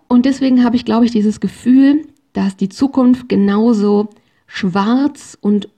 Und 0.07 0.25
deswegen 0.25 0.63
habe 0.63 0.75
ich, 0.75 0.85
glaube 0.85 1.05
ich, 1.05 1.11
dieses 1.11 1.39
Gefühl, 1.39 2.07
dass 2.33 2.55
die 2.55 2.69
Zukunft 2.69 3.29
genauso 3.29 4.09
schwarz 4.45 5.37
und 5.41 5.69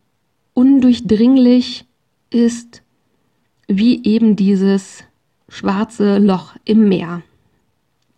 undurchdringlich 0.54 1.86
ist 2.30 2.82
wie 3.68 4.04
eben 4.04 4.36
dieses 4.36 5.04
schwarze 5.48 6.18
Loch 6.18 6.56
im 6.66 6.90
Meer. 6.90 7.22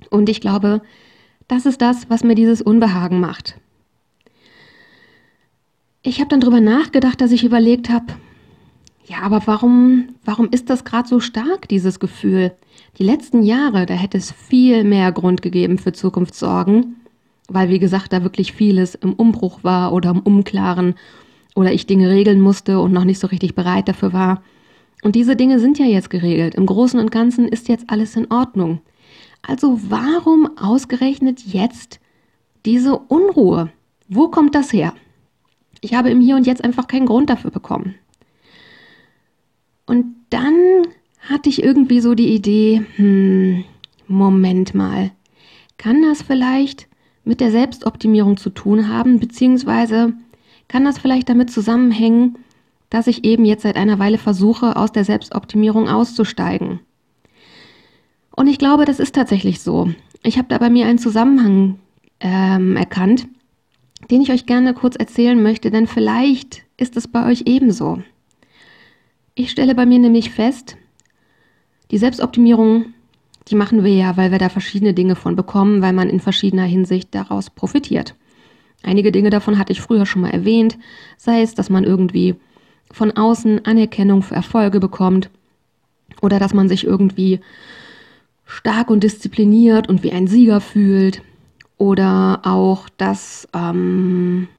Und 0.09 0.29
ich 0.29 0.41
glaube, 0.41 0.81
das 1.47 1.65
ist 1.65 1.81
das, 1.81 2.09
was 2.09 2.23
mir 2.23 2.35
dieses 2.35 2.61
Unbehagen 2.61 3.19
macht. 3.19 3.57
Ich 6.01 6.19
habe 6.19 6.29
dann 6.29 6.39
darüber 6.39 6.61
nachgedacht, 6.61 7.21
dass 7.21 7.31
ich 7.31 7.43
überlegt 7.43 7.89
habe, 7.89 8.07
ja, 9.11 9.23
aber 9.23 9.41
warum, 9.45 10.09
warum 10.23 10.47
ist 10.51 10.69
das 10.69 10.85
gerade 10.85 11.07
so 11.07 11.19
stark, 11.19 11.67
dieses 11.67 11.99
Gefühl? 11.99 12.53
Die 12.97 13.03
letzten 13.03 13.43
Jahre, 13.43 13.85
da 13.85 13.93
hätte 13.93 14.17
es 14.17 14.31
viel 14.31 14.85
mehr 14.85 15.11
Grund 15.11 15.41
gegeben 15.41 15.77
für 15.77 15.91
Zukunftssorgen, 15.91 16.95
weil, 17.49 17.67
wie 17.67 17.79
gesagt, 17.79 18.13
da 18.13 18.23
wirklich 18.23 18.53
vieles 18.53 18.95
im 18.95 19.13
Umbruch 19.13 19.65
war 19.65 19.91
oder 19.91 20.11
im 20.11 20.21
Unklaren 20.21 20.95
oder 21.55 21.73
ich 21.73 21.87
Dinge 21.87 22.09
regeln 22.09 22.39
musste 22.39 22.79
und 22.79 22.93
noch 22.93 23.03
nicht 23.03 23.19
so 23.19 23.27
richtig 23.27 23.53
bereit 23.53 23.89
dafür 23.89 24.13
war. 24.13 24.43
Und 25.03 25.15
diese 25.15 25.35
Dinge 25.35 25.59
sind 25.59 25.77
ja 25.77 25.85
jetzt 25.85 26.09
geregelt. 26.09 26.55
Im 26.55 26.65
Großen 26.65 26.97
und 26.97 27.11
Ganzen 27.11 27.49
ist 27.49 27.67
jetzt 27.67 27.89
alles 27.89 28.15
in 28.15 28.31
Ordnung. 28.31 28.79
Also 29.41 29.77
warum 29.89 30.57
ausgerechnet 30.57 31.41
jetzt 31.41 31.99
diese 32.65 32.97
Unruhe? 32.97 33.71
Wo 34.07 34.29
kommt 34.29 34.55
das 34.55 34.71
her? 34.71 34.93
Ich 35.81 35.95
habe 35.95 36.11
im 36.11 36.21
Hier 36.21 36.37
und 36.37 36.47
Jetzt 36.47 36.63
einfach 36.63 36.87
keinen 36.87 37.07
Grund 37.07 37.29
dafür 37.29 37.51
bekommen. 37.51 37.95
Und 39.91 40.15
dann 40.29 40.87
hatte 41.19 41.49
ich 41.49 41.61
irgendwie 41.61 41.99
so 41.99 42.15
die 42.15 42.33
Idee, 42.33 42.85
hm, 42.95 43.65
Moment 44.07 44.73
mal, 44.73 45.11
kann 45.75 46.01
das 46.01 46.21
vielleicht 46.21 46.87
mit 47.25 47.41
der 47.41 47.51
Selbstoptimierung 47.51 48.37
zu 48.37 48.51
tun 48.51 48.87
haben, 48.87 49.19
beziehungsweise 49.19 50.13
kann 50.69 50.85
das 50.85 50.97
vielleicht 50.97 51.27
damit 51.27 51.51
zusammenhängen, 51.51 52.37
dass 52.89 53.07
ich 53.07 53.25
eben 53.25 53.43
jetzt 53.43 53.63
seit 53.63 53.75
einer 53.75 53.99
Weile 53.99 54.17
versuche, 54.17 54.77
aus 54.77 54.93
der 54.93 55.03
Selbstoptimierung 55.03 55.89
auszusteigen. 55.89 56.79
Und 58.33 58.47
ich 58.47 58.59
glaube, 58.59 58.85
das 58.85 59.01
ist 59.01 59.13
tatsächlich 59.13 59.59
so. 59.59 59.89
Ich 60.23 60.37
habe 60.37 60.47
da 60.47 60.57
bei 60.57 60.69
mir 60.69 60.85
einen 60.85 60.99
Zusammenhang 60.99 61.79
ähm, 62.21 62.77
erkannt, 62.77 63.27
den 64.09 64.21
ich 64.21 64.31
euch 64.31 64.45
gerne 64.45 64.73
kurz 64.73 64.95
erzählen 64.95 65.43
möchte, 65.43 65.69
denn 65.69 65.85
vielleicht 65.85 66.63
ist 66.77 66.95
es 66.95 67.09
bei 67.09 67.29
euch 67.29 67.43
ebenso. 67.45 68.01
Ich 69.33 69.51
stelle 69.51 69.75
bei 69.75 69.85
mir 69.85 69.99
nämlich 69.99 70.31
fest, 70.31 70.75
die 71.89 71.97
Selbstoptimierung, 71.97 72.93
die 73.47 73.55
machen 73.55 73.83
wir 73.83 73.93
ja, 73.93 74.17
weil 74.17 74.31
wir 74.31 74.39
da 74.39 74.49
verschiedene 74.49 74.93
Dinge 74.93 75.15
von 75.15 75.35
bekommen, 75.35 75.81
weil 75.81 75.93
man 75.93 76.09
in 76.09 76.19
verschiedener 76.19 76.65
Hinsicht 76.65 77.15
daraus 77.15 77.49
profitiert. 77.49 78.15
Einige 78.83 79.11
Dinge 79.11 79.29
davon 79.29 79.57
hatte 79.57 79.71
ich 79.71 79.81
früher 79.81 80.05
schon 80.05 80.21
mal 80.23 80.31
erwähnt, 80.31 80.77
sei 81.17 81.41
es, 81.41 81.53
dass 81.53 81.69
man 81.69 81.83
irgendwie 81.83 82.35
von 82.91 83.11
außen 83.11 83.65
Anerkennung 83.65 84.21
für 84.21 84.35
Erfolge 84.35 84.79
bekommt 84.79 85.29
oder 86.21 86.39
dass 86.39 86.53
man 86.53 86.67
sich 86.67 86.83
irgendwie 86.85 87.39
stark 88.45 88.89
und 88.89 89.03
diszipliniert 89.03 89.87
und 89.87 90.03
wie 90.03 90.11
ein 90.11 90.27
Sieger 90.27 90.59
fühlt 90.59 91.21
oder 91.77 92.41
auch, 92.43 92.89
dass, 92.89 93.47
ähm, 93.53 94.49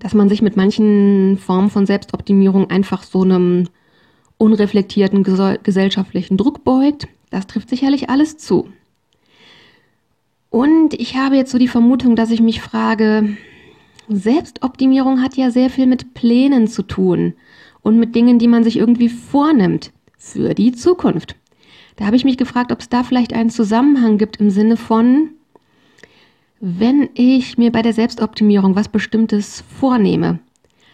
dass 0.00 0.14
man 0.14 0.28
sich 0.28 0.42
mit 0.42 0.56
manchen 0.56 1.38
Formen 1.38 1.70
von 1.70 1.86
Selbstoptimierung 1.86 2.68
einfach 2.70 3.04
so 3.04 3.22
einem 3.22 3.68
unreflektierten 4.38 5.22
gesellschaftlichen 5.22 6.36
Druck 6.36 6.64
beugt. 6.64 7.06
Das 7.30 7.46
trifft 7.46 7.68
sicherlich 7.68 8.10
alles 8.10 8.38
zu. 8.38 8.68
Und 10.48 10.94
ich 10.94 11.16
habe 11.16 11.36
jetzt 11.36 11.52
so 11.52 11.58
die 11.58 11.68
Vermutung, 11.68 12.16
dass 12.16 12.32
ich 12.32 12.40
mich 12.40 12.60
frage, 12.60 13.36
Selbstoptimierung 14.08 15.22
hat 15.22 15.36
ja 15.36 15.50
sehr 15.50 15.70
viel 15.70 15.86
mit 15.86 16.14
Plänen 16.14 16.66
zu 16.66 16.82
tun 16.82 17.34
und 17.82 17.98
mit 17.98 18.16
Dingen, 18.16 18.40
die 18.40 18.48
man 18.48 18.64
sich 18.64 18.76
irgendwie 18.76 19.08
vornimmt 19.08 19.92
für 20.18 20.54
die 20.54 20.72
Zukunft. 20.72 21.36
Da 21.96 22.06
habe 22.06 22.16
ich 22.16 22.24
mich 22.24 22.38
gefragt, 22.38 22.72
ob 22.72 22.80
es 22.80 22.88
da 22.88 23.04
vielleicht 23.04 23.32
einen 23.34 23.50
Zusammenhang 23.50 24.18
gibt 24.18 24.38
im 24.38 24.50
Sinne 24.50 24.76
von, 24.76 25.30
wenn 26.60 27.08
ich 27.14 27.58
mir 27.58 27.72
bei 27.72 27.82
der 27.82 27.92
Selbstoptimierung 27.92 28.76
was 28.76 28.88
Bestimmtes 28.88 29.64
vornehme, 29.78 30.38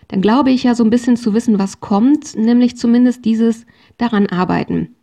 dann 0.09 0.21
glaube 0.21 0.51
ich 0.51 0.63
ja 0.63 0.75
so 0.75 0.85
ein 0.85 0.91
bisschen 0.91 1.17
zu 1.17 1.35
wissen, 1.35 1.59
was 1.59 1.81
kommt, 1.81 2.37
nämlich 2.37 2.77
zumindest 2.77 3.25
dieses 3.25 3.67
daran 3.99 4.29
arbeiten. 4.29 4.95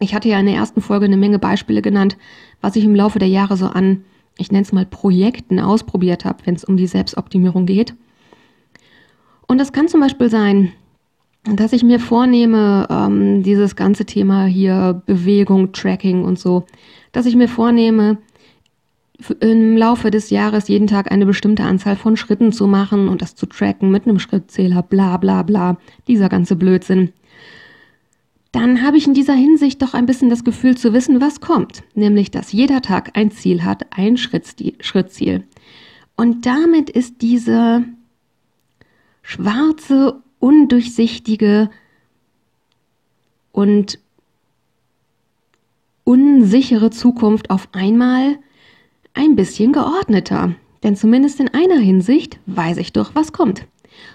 Ich 0.00 0.14
hatte 0.14 0.28
ja 0.28 0.40
in 0.40 0.46
der 0.46 0.56
ersten 0.56 0.80
Folge 0.80 1.06
eine 1.06 1.16
Menge 1.16 1.38
Beispiele 1.38 1.82
genannt, 1.82 2.16
was 2.60 2.74
ich 2.74 2.84
im 2.84 2.96
Laufe 2.96 3.20
der 3.20 3.28
Jahre 3.28 3.56
so 3.56 3.66
an 3.66 4.04
ich 4.36 4.50
nenne 4.50 4.62
es 4.62 4.72
mal 4.72 4.86
Projekten 4.86 5.60
ausprobiert 5.60 6.24
habe, 6.24 6.38
wenn 6.44 6.54
es 6.54 6.64
um 6.64 6.76
die 6.76 6.86
Selbstoptimierung 6.86 7.66
geht. 7.66 7.94
Und 9.46 9.58
das 9.58 9.72
kann 9.72 9.88
zum 9.88 10.00
Beispiel 10.00 10.30
sein, 10.30 10.72
dass 11.44 11.72
ich 11.72 11.82
mir 11.82 12.00
vornehme, 12.00 12.86
ähm, 12.90 13.42
dieses 13.42 13.76
ganze 13.76 14.06
Thema 14.06 14.46
hier 14.46 15.02
Bewegung, 15.06 15.72
Tracking 15.72 16.24
und 16.24 16.38
so, 16.38 16.64
dass 17.12 17.26
ich 17.26 17.36
mir 17.36 17.48
vornehme, 17.48 18.18
im 19.40 19.76
Laufe 19.76 20.10
des 20.10 20.30
Jahres 20.30 20.68
jeden 20.68 20.86
Tag 20.86 21.10
eine 21.12 21.26
bestimmte 21.26 21.62
Anzahl 21.62 21.96
von 21.96 22.16
Schritten 22.16 22.52
zu 22.52 22.66
machen 22.66 23.08
und 23.08 23.22
das 23.22 23.36
zu 23.36 23.46
tracken 23.46 23.90
mit 23.90 24.06
einem 24.06 24.18
Schrittzähler, 24.18 24.82
bla 24.82 25.16
bla 25.16 25.42
bla, 25.42 25.78
dieser 26.08 26.28
ganze 26.28 26.56
Blödsinn 26.56 27.12
dann 28.54 28.82
habe 28.82 28.96
ich 28.96 29.08
in 29.08 29.14
dieser 29.14 29.34
Hinsicht 29.34 29.82
doch 29.82 29.94
ein 29.94 30.06
bisschen 30.06 30.30
das 30.30 30.44
Gefühl 30.44 30.76
zu 30.76 30.92
wissen, 30.92 31.20
was 31.20 31.40
kommt. 31.40 31.82
Nämlich, 31.96 32.30
dass 32.30 32.52
jeder 32.52 32.82
Tag 32.82 33.16
ein 33.16 33.32
Ziel 33.32 33.64
hat, 33.64 33.86
ein 33.90 34.16
Schrittziel. 34.16 35.42
Und 36.14 36.46
damit 36.46 36.88
ist 36.88 37.20
diese 37.20 37.82
schwarze, 39.22 40.22
undurchsichtige 40.38 41.68
und 43.50 43.98
unsichere 46.04 46.90
Zukunft 46.90 47.50
auf 47.50 47.68
einmal 47.72 48.38
ein 49.14 49.36
bisschen 49.36 49.72
geordneter. 49.72 50.54
Denn 50.82 50.96
zumindest 50.96 51.40
in 51.40 51.48
einer 51.48 51.78
Hinsicht 51.78 52.38
weiß 52.46 52.76
ich 52.76 52.92
doch, 52.92 53.14
was 53.14 53.32
kommt. 53.32 53.66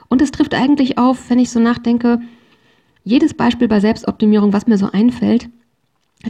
Und 0.07 0.21
es 0.21 0.31
trifft 0.31 0.53
eigentlich 0.53 0.97
auf, 0.97 1.29
wenn 1.29 1.39
ich 1.39 1.49
so 1.49 1.59
nachdenke, 1.59 2.21
jedes 3.03 3.33
Beispiel 3.33 3.67
bei 3.67 3.79
Selbstoptimierung, 3.79 4.53
was 4.53 4.67
mir 4.67 4.77
so 4.77 4.91
einfällt, 4.91 5.49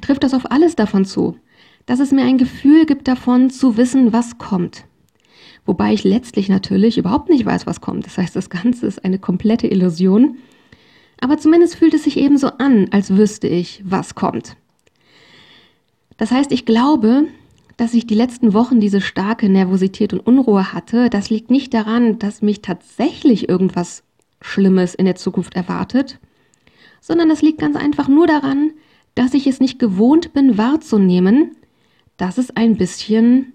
trifft 0.01 0.23
das 0.23 0.33
auf 0.33 0.49
alles 0.51 0.75
davon 0.75 1.03
zu, 1.03 1.35
dass 1.85 1.99
es 1.99 2.11
mir 2.11 2.23
ein 2.23 2.37
Gefühl 2.37 2.85
gibt 2.85 3.07
davon 3.07 3.49
zu 3.49 3.75
wissen, 3.75 4.13
was 4.13 4.37
kommt. 4.37 4.85
Wobei 5.65 5.93
ich 5.93 6.03
letztlich 6.03 6.47
natürlich 6.49 6.97
überhaupt 6.97 7.29
nicht 7.29 7.45
weiß, 7.45 7.67
was 7.67 7.81
kommt. 7.81 8.05
Das 8.05 8.17
heißt, 8.17 8.35
das 8.35 8.49
Ganze 8.49 8.87
ist 8.87 9.03
eine 9.03 9.19
komplette 9.19 9.67
Illusion. 9.67 10.37
Aber 11.19 11.37
zumindest 11.37 11.75
fühlt 11.75 11.93
es 11.93 12.05
sich 12.05 12.17
eben 12.17 12.37
so 12.37 12.47
an, 12.47 12.87
als 12.91 13.15
wüsste 13.15 13.47
ich, 13.47 13.81
was 13.83 14.15
kommt. 14.15 14.55
Das 16.17 16.31
heißt, 16.31 16.51
ich 16.51 16.65
glaube, 16.65 17.25
dass 17.79 17.93
ich 17.93 18.05
die 18.05 18.15
letzten 18.15 18.53
Wochen 18.53 18.81
diese 18.81 18.99
starke 18.99 19.47
Nervosität 19.47 20.11
und 20.11 20.19
Unruhe 20.19 20.73
hatte. 20.73 21.09
Das 21.09 21.29
liegt 21.29 21.49
nicht 21.49 21.73
daran, 21.73 22.19
dass 22.19 22.41
mich 22.41 22.61
tatsächlich 22.61 23.47
irgendwas 23.47 24.03
Schlimmes 24.41 24.93
in 24.95 25.05
der 25.05 25.15
Zukunft 25.15 25.55
erwartet, 25.55 26.19
sondern 26.99 27.31
es 27.31 27.41
liegt 27.41 27.59
ganz 27.59 27.77
einfach 27.77 28.09
nur 28.09 28.27
daran, 28.27 28.71
dass 29.15 29.33
ich 29.33 29.47
es 29.47 29.61
nicht 29.61 29.79
gewohnt 29.79 30.33
bin 30.33 30.57
wahrzunehmen, 30.57 31.55
dass 32.17 32.37
es 32.37 32.53
ein 32.53 32.75
bisschen 32.75 33.53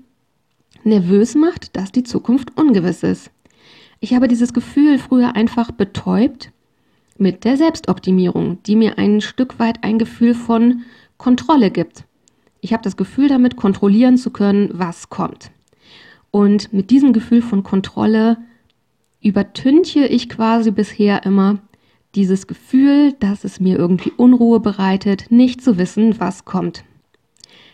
nervös 0.84 1.34
macht, 1.34 1.76
dass 1.76 1.92
die 1.92 2.02
Zukunft 2.02 2.56
ungewiss 2.56 3.02
ist. 3.02 3.30
Ich 4.00 4.14
habe 4.14 4.26
dieses 4.26 4.54
Gefühl 4.54 4.98
früher 4.98 5.36
einfach 5.36 5.70
betäubt 5.70 6.50
mit 7.18 7.44
der 7.44 7.58
Selbstoptimierung, 7.58 8.62
die 8.62 8.76
mir 8.76 8.96
ein 8.96 9.20
Stück 9.20 9.58
weit 9.58 9.84
ein 9.84 9.98
Gefühl 9.98 10.34
von 10.34 10.80
Kontrolle 11.18 11.70
gibt. 11.70 12.04
Ich 12.64 12.72
habe 12.72 12.82
das 12.82 12.96
Gefühl 12.96 13.28
damit, 13.28 13.56
kontrollieren 13.56 14.16
zu 14.16 14.30
können, 14.30 14.70
was 14.72 15.10
kommt. 15.10 15.50
Und 16.30 16.72
mit 16.72 16.88
diesem 16.88 17.12
Gefühl 17.12 17.42
von 17.42 17.62
Kontrolle 17.62 18.38
übertünche 19.20 20.06
ich 20.06 20.30
quasi 20.30 20.70
bisher 20.70 21.26
immer 21.26 21.58
dieses 22.14 22.46
Gefühl, 22.46 23.12
dass 23.20 23.44
es 23.44 23.60
mir 23.60 23.78
irgendwie 23.78 24.12
Unruhe 24.16 24.60
bereitet, 24.60 25.26
nicht 25.28 25.60
zu 25.60 25.76
wissen, 25.76 26.18
was 26.20 26.46
kommt. 26.46 26.84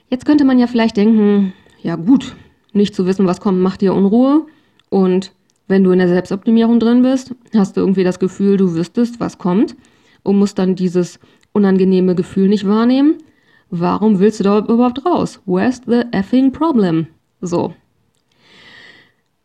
Jetzt 0.09 0.25
könnte 0.25 0.45
man 0.45 0.59
ja 0.59 0.67
vielleicht 0.67 0.97
denken, 0.97 1.53
ja 1.81 1.95
gut, 1.95 2.35
nicht 2.73 2.93
zu 2.93 3.07
wissen, 3.07 3.29
was 3.29 3.41
kommt, 3.41 3.61
macht 3.61 3.83
dir 3.83 3.95
Unruhe. 3.95 4.45
Und 4.89 5.31
wenn 5.69 5.85
du 5.85 5.93
in 5.93 6.01
der 6.01 6.09
Selbstoptimierung 6.09 6.81
drin 6.81 7.03
bist, 7.03 7.33
hast 7.55 7.77
du 7.77 7.81
irgendwie 7.81 8.03
das 8.03 8.19
Gefühl, 8.19 8.57
du 8.57 8.75
wüsstest, 8.75 9.21
was 9.21 9.39
kommt 9.39 9.77
und 10.25 10.37
musst 10.37 10.59
dann 10.59 10.75
dieses 10.75 11.21
unangenehme 11.53 12.17
Gefühl 12.17 12.49
nicht 12.49 12.67
wahrnehmen. 12.67 13.19
Warum 13.71 14.19
willst 14.19 14.41
du 14.41 14.45
da 14.45 14.59
überhaupt 14.59 15.05
raus? 15.07 15.41
Where's 15.47 15.81
the 15.87 16.03
effing 16.12 16.50
problem? 16.50 17.07
So. 17.41 17.73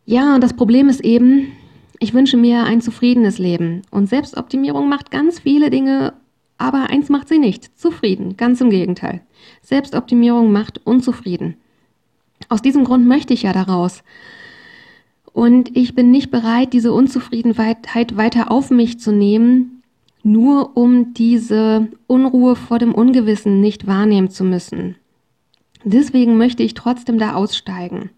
Ja, 0.05 0.39
das 0.39 0.53
Problem 0.53 0.89
ist 0.89 1.01
eben, 1.01 1.51
ich 1.99 2.13
wünsche 2.13 2.37
mir 2.37 2.63
ein 2.63 2.81
zufriedenes 2.81 3.37
Leben. 3.37 3.83
Und 3.91 4.09
Selbstoptimierung 4.09 4.89
macht 4.89 5.11
ganz 5.11 5.39
viele 5.39 5.69
Dinge, 5.69 6.13
aber 6.57 6.89
eins 6.89 7.09
macht 7.09 7.27
sie 7.29 7.39
nicht. 7.39 7.77
Zufrieden. 7.77 8.35
Ganz 8.35 8.61
im 8.61 8.71
Gegenteil. 8.71 9.21
Selbstoptimierung 9.61 10.51
macht 10.51 10.85
unzufrieden. 10.85 11.55
Aus 12.49 12.61
diesem 12.61 12.83
Grund 12.83 13.07
möchte 13.07 13.33
ich 13.33 13.43
ja 13.43 13.53
daraus. 13.53 14.03
Und 15.33 15.75
ich 15.75 15.95
bin 15.95 16.11
nicht 16.11 16.31
bereit, 16.31 16.73
diese 16.73 16.93
Unzufriedenheit 16.93 18.17
weiter 18.17 18.51
auf 18.51 18.71
mich 18.71 18.99
zu 18.99 19.11
nehmen, 19.11 19.74
nur 20.25 20.75
um 20.75 21.13
diese 21.13 21.87
Unruhe 22.07 22.55
vor 22.55 22.79
dem 22.79 22.95
Ungewissen 22.95 23.61
nicht 23.61 23.85
wahrnehmen 23.85 24.29
zu 24.31 24.43
müssen. 24.43 24.95
Deswegen 25.83 26.37
möchte 26.37 26.63
ich 26.63 26.73
trotzdem 26.73 27.19
da 27.19 27.35
aussteigen. 27.35 28.09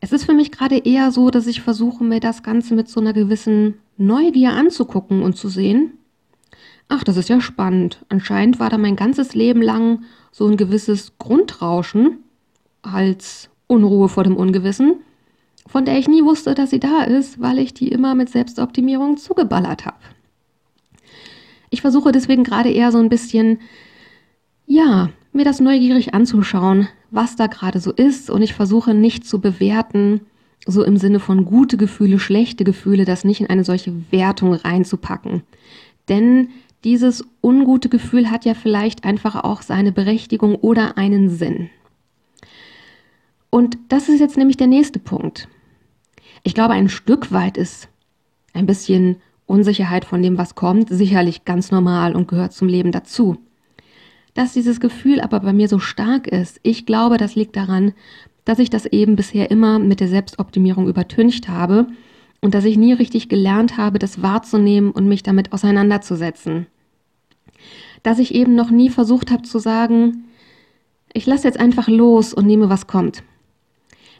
Es 0.00 0.10
ist 0.10 0.24
für 0.24 0.34
mich 0.34 0.50
gerade 0.50 0.76
eher 0.76 1.12
so, 1.12 1.30
dass 1.30 1.46
ich 1.46 1.60
versuche, 1.60 2.02
mir 2.02 2.18
das 2.18 2.42
Ganze 2.42 2.74
mit 2.74 2.88
so 2.88 3.00
einer 3.00 3.12
gewissen 3.12 3.74
Neugier 3.96 4.52
anzugucken 4.52 5.22
und 5.22 5.36
zu 5.36 5.48
sehen, 5.48 5.92
ach, 6.88 7.04
das 7.04 7.16
ist 7.16 7.28
ja 7.28 7.40
spannend. 7.40 8.04
Anscheinend 8.08 8.58
war 8.58 8.68
da 8.68 8.76
mein 8.76 8.96
ganzes 8.96 9.36
Leben 9.36 9.62
lang 9.62 10.02
so 10.32 10.48
ein 10.48 10.56
gewisses 10.56 11.16
Grundrauschen 11.18 12.24
als 12.82 13.50
Unruhe 13.68 14.08
vor 14.08 14.24
dem 14.24 14.36
Ungewissen, 14.36 14.94
von 15.68 15.84
der 15.84 15.96
ich 15.96 16.08
nie 16.08 16.24
wusste, 16.24 16.56
dass 16.56 16.70
sie 16.70 16.80
da 16.80 17.04
ist, 17.04 17.40
weil 17.40 17.58
ich 17.58 17.72
die 17.72 17.88
immer 17.88 18.16
mit 18.16 18.30
Selbstoptimierung 18.30 19.16
zugeballert 19.16 19.86
habe. 19.86 19.98
Ich 21.70 21.80
versuche 21.80 22.12
deswegen 22.12 22.44
gerade 22.44 22.70
eher 22.70 22.92
so 22.92 22.98
ein 22.98 23.08
bisschen, 23.08 23.60
ja, 24.66 25.10
mir 25.32 25.44
das 25.44 25.60
neugierig 25.60 26.14
anzuschauen, 26.14 26.88
was 27.10 27.36
da 27.36 27.46
gerade 27.46 27.80
so 27.80 27.92
ist 27.92 28.30
und 28.30 28.42
ich 28.42 28.54
versuche 28.54 28.94
nicht 28.94 29.26
zu 29.26 29.40
bewerten, 29.40 30.22
so 30.66 30.82
im 30.84 30.96
Sinne 30.96 31.20
von 31.20 31.44
gute 31.44 31.76
Gefühle, 31.76 32.18
schlechte 32.18 32.64
Gefühle, 32.64 33.04
das 33.04 33.24
nicht 33.24 33.40
in 33.40 33.48
eine 33.48 33.64
solche 33.64 33.92
Wertung 34.10 34.52
reinzupacken. 34.54 35.42
Denn 36.08 36.48
dieses 36.84 37.24
ungute 37.42 37.88
Gefühl 37.88 38.30
hat 38.30 38.44
ja 38.44 38.54
vielleicht 38.54 39.04
einfach 39.04 39.36
auch 39.36 39.62
seine 39.62 39.92
Berechtigung 39.92 40.54
oder 40.56 40.96
einen 40.96 41.28
Sinn. 41.30 41.70
Und 43.50 43.78
das 43.88 44.08
ist 44.08 44.20
jetzt 44.20 44.36
nämlich 44.36 44.56
der 44.56 44.66
nächste 44.66 44.98
Punkt. 44.98 45.48
Ich 46.42 46.54
glaube, 46.54 46.74
ein 46.74 46.88
Stück 46.88 47.32
weit 47.32 47.56
ist 47.56 47.88
ein 48.52 48.66
bisschen 48.66 49.16
Unsicherheit 49.48 50.04
von 50.04 50.22
dem, 50.22 50.38
was 50.38 50.54
kommt, 50.54 50.88
sicherlich 50.90 51.44
ganz 51.44 51.70
normal 51.70 52.14
und 52.14 52.28
gehört 52.28 52.52
zum 52.52 52.68
Leben 52.68 52.92
dazu. 52.92 53.38
Dass 54.34 54.52
dieses 54.52 54.78
Gefühl 54.78 55.20
aber 55.20 55.40
bei 55.40 55.52
mir 55.52 55.68
so 55.68 55.78
stark 55.78 56.28
ist, 56.28 56.60
ich 56.62 56.86
glaube, 56.86 57.16
das 57.16 57.34
liegt 57.34 57.56
daran, 57.56 57.92
dass 58.44 58.58
ich 58.58 58.70
das 58.70 58.86
eben 58.86 59.16
bisher 59.16 59.50
immer 59.50 59.78
mit 59.78 60.00
der 60.00 60.08
Selbstoptimierung 60.08 60.86
übertüncht 60.86 61.48
habe 61.48 61.86
und 62.40 62.54
dass 62.54 62.64
ich 62.64 62.76
nie 62.76 62.92
richtig 62.92 63.28
gelernt 63.28 63.76
habe, 63.76 63.98
das 63.98 64.22
wahrzunehmen 64.22 64.90
und 64.90 65.08
mich 65.08 65.22
damit 65.22 65.52
auseinanderzusetzen. 65.52 66.66
Dass 68.02 68.18
ich 68.18 68.34
eben 68.34 68.54
noch 68.54 68.70
nie 68.70 68.90
versucht 68.90 69.30
habe 69.30 69.42
zu 69.42 69.58
sagen, 69.58 70.24
ich 71.12 71.26
lasse 71.26 71.48
jetzt 71.48 71.58
einfach 71.58 71.88
los 71.88 72.32
und 72.32 72.46
nehme, 72.46 72.68
was 72.68 72.86
kommt. 72.86 73.22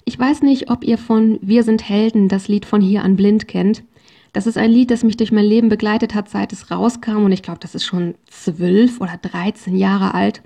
Ich 0.05 0.19
weiß 0.19 0.43
nicht, 0.43 0.71
ob 0.71 0.85
ihr 0.85 0.99
von 0.99 1.39
Wir 1.43 1.63
sind 1.63 1.89
Helden 1.89 2.29
das 2.29 2.49
Lied 2.49 2.65
von 2.65 2.81
hier 2.81 3.05
an 3.05 3.15
blind 3.15 3.47
kennt. 3.47 3.85
Das 4.33 4.47
ist 4.47 4.59
ein 4.59 4.71
Lied, 4.71 4.91
das 4.91 5.05
mich 5.05 5.17
durch 5.17 5.33
mein 5.33 5.45
Leben 5.45 5.69
begleitet 5.69 6.15
hat, 6.15 6.29
seit 6.29 6.53
es 6.53 6.71
rauskam 6.71 7.25
und 7.25 7.33
ich 7.33 7.43
glaube, 7.43 7.61
das 7.61 7.75
ist 7.75 7.85
schon 7.85 8.15
zwölf 8.27 9.01
oder 9.01 9.19
dreizehn 9.21 9.77
Jahre 9.77 10.15
alt. 10.15 10.43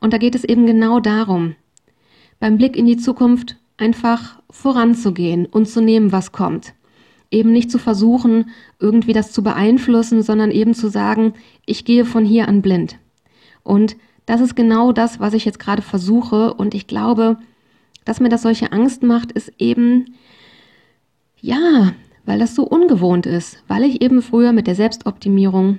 Und 0.00 0.12
da 0.12 0.18
geht 0.18 0.34
es 0.34 0.44
eben 0.44 0.66
genau 0.66 1.00
darum, 1.00 1.54
beim 2.38 2.58
Blick 2.58 2.76
in 2.76 2.86
die 2.86 2.98
Zukunft 2.98 3.56
einfach 3.76 4.40
voranzugehen 4.50 5.46
und 5.46 5.66
zu 5.66 5.80
nehmen, 5.80 6.12
was 6.12 6.32
kommt. 6.32 6.74
Eben 7.30 7.52
nicht 7.52 7.70
zu 7.70 7.78
versuchen, 7.78 8.50
irgendwie 8.78 9.12
das 9.12 9.32
zu 9.32 9.42
beeinflussen, 9.42 10.22
sondern 10.22 10.50
eben 10.50 10.74
zu 10.74 10.88
sagen, 10.88 11.34
ich 11.66 11.84
gehe 11.84 12.04
von 12.04 12.24
hier 12.24 12.48
an 12.48 12.62
blind. 12.62 12.98
Und 13.62 13.96
das 14.26 14.40
ist 14.40 14.54
genau 14.54 14.92
das, 14.92 15.20
was 15.20 15.34
ich 15.34 15.44
jetzt 15.44 15.58
gerade 15.58 15.82
versuche 15.82 16.54
und 16.54 16.74
ich 16.74 16.86
glaube, 16.86 17.38
dass 18.04 18.20
mir 18.20 18.28
das 18.28 18.42
solche 18.42 18.72
Angst 18.72 19.02
macht, 19.02 19.32
ist 19.32 19.52
eben, 19.58 20.14
ja, 21.40 21.92
weil 22.26 22.38
das 22.38 22.54
so 22.54 22.64
ungewohnt 22.64 23.26
ist, 23.26 23.62
weil 23.68 23.84
ich 23.84 24.02
eben 24.02 24.22
früher 24.22 24.52
mit 24.52 24.66
der 24.66 24.74
Selbstoptimierung 24.74 25.78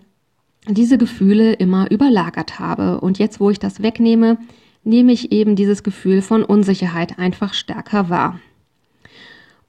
diese 0.67 0.97
Gefühle 0.97 1.53
immer 1.53 1.89
überlagert 1.91 2.59
habe. 2.59 2.99
Und 3.01 3.19
jetzt, 3.19 3.39
wo 3.39 3.49
ich 3.49 3.59
das 3.59 3.81
wegnehme, 3.81 4.37
nehme 4.83 5.11
ich 5.11 5.31
eben 5.31 5.55
dieses 5.55 5.83
Gefühl 5.83 6.21
von 6.21 6.43
Unsicherheit 6.43 7.19
einfach 7.19 7.53
stärker 7.53 8.09
wahr. 8.09 8.39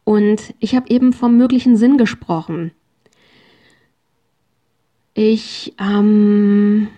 Und 0.05 0.55
ich 0.61 0.75
habe 0.77 0.89
eben 0.91 1.13
vom 1.13 1.37
möglichen 1.37 1.77
Sinn 1.77 1.99
gesprochen. 1.99 2.71
Ich 5.15 5.75
ähm, 5.81 6.89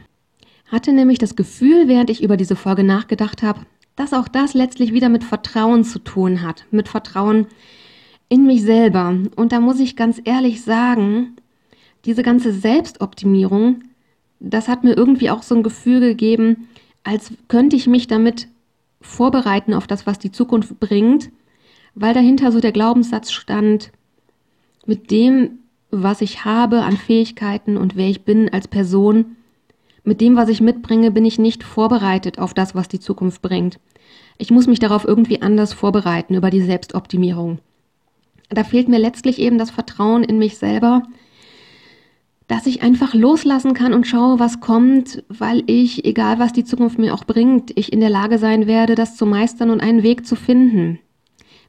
hatte 0.71 0.93
nämlich 0.93 1.19
das 1.19 1.37
Gefühl, 1.37 1.89
während 1.89 2.11
ich 2.11 2.23
über 2.23 2.37
diese 2.37 2.57
Folge 2.57 2.85
nachgedacht 2.85 3.43
habe, 3.43 3.61
dass 3.97 4.13
auch 4.13 4.29
das 4.29 4.55
letztlich 4.55 4.93
wieder 4.93 5.09
mit 5.09 5.25
Vertrauen 5.25 5.85
zu 5.85 5.99
tun 6.01 6.43
hat, 6.43 6.67
mit 6.71 6.89
Vertrauen 6.89 7.47
in 8.29 8.47
mich 8.47 8.63
selber. 8.63 9.17
Und 9.37 9.53
da 9.53 9.61
muss 9.61 9.81
ich 9.81 9.97
ganz 9.97 10.21
ehrlich 10.25 10.63
sagen, 10.63 11.37
diese 12.05 12.23
ganze 12.23 12.53
Selbstoptimierung, 12.53 13.83
das 14.41 14.69
hat 14.69 14.85
mir 14.85 14.97
irgendwie 14.97 15.31
auch 15.31 15.43
so 15.43 15.55
ein 15.55 15.63
Gefühl 15.63 16.01
gegeben, 16.01 16.69
als 17.05 17.33
könnte 17.49 17.77
ich 17.77 17.87
mich 17.87 18.07
damit 18.07 18.49
vorbereiten 19.01 19.75
auf 19.75 19.87
das, 19.87 20.07
was 20.07 20.19
die 20.19 20.33
Zukunft 20.33 20.79
bringt, 20.81 21.31
weil 21.95 22.15
dahinter 22.15 22.53
so 22.53 22.61
der 22.61 22.73
Glaubenssatz 22.73 23.31
stand, 23.33 23.93
mit 24.87 25.11
dem, 25.11 25.61
was 25.91 26.21
ich 26.21 26.45
habe 26.45 26.83
an 26.83 26.97
Fähigkeiten 26.97 27.77
und 27.77 27.97
wer 27.97 28.09
ich 28.09 28.23
bin 28.23 28.49
als 28.53 28.69
Person, 28.69 29.37
mit 30.05 30.21
dem, 30.21 30.37
was 30.37 30.49
ich 30.49 30.61
mitbringe, 30.61 31.11
bin 31.11 31.25
ich 31.25 31.39
nicht 31.39 31.63
vorbereitet 31.63 32.39
auf 32.39 32.55
das, 32.55 32.75
was 32.75 32.89
die 32.89 33.01
Zukunft 33.01 33.43
bringt. 33.43 33.79
Ich 34.39 34.51
muss 34.51 34.67
mich 34.67 34.79
darauf 34.79 35.05
irgendwie 35.05 35.43
anders 35.43 35.73
vorbereiten 35.73 36.35
über 36.35 36.51
die 36.51 36.63
Selbstoptimierung. 36.63 37.59
Da 38.49 38.65
fehlt 38.65 38.89
mir 38.89 38.99
letztlich 38.99 39.39
eben 39.39 39.59
das 39.59 39.71
Vertrauen 39.71 40.25
in 40.25 40.39
mich 40.39 40.59
selber, 40.59 41.03
dass 42.47 42.67
ich 42.67 42.83
einfach 42.83 43.13
loslassen 43.13 43.75
kann 43.75 43.93
und 43.93 44.07
schaue, 44.07 44.39
was 44.39 44.61
kommt, 44.61 45.23
weil 45.29 45.63
ich, 45.67 46.07
egal 46.07 46.39
was 46.39 46.55
die 46.55 46.65
Zukunft 46.65 46.99
mir 46.99 47.13
auch 47.13 47.25
bringt, 47.25 47.73
ich 47.79 47.93
in 47.93 48.01
der 48.01 48.09
Lage 48.09 48.39
sein 48.39 48.67
werde, 48.67 48.95
das 48.95 49.17
zu 49.17 49.27
meistern 49.27 49.71
und 49.71 49.83
einen 49.83 50.03
Weg 50.03 50.27
zu 50.27 50.35
finden. 50.35 50.99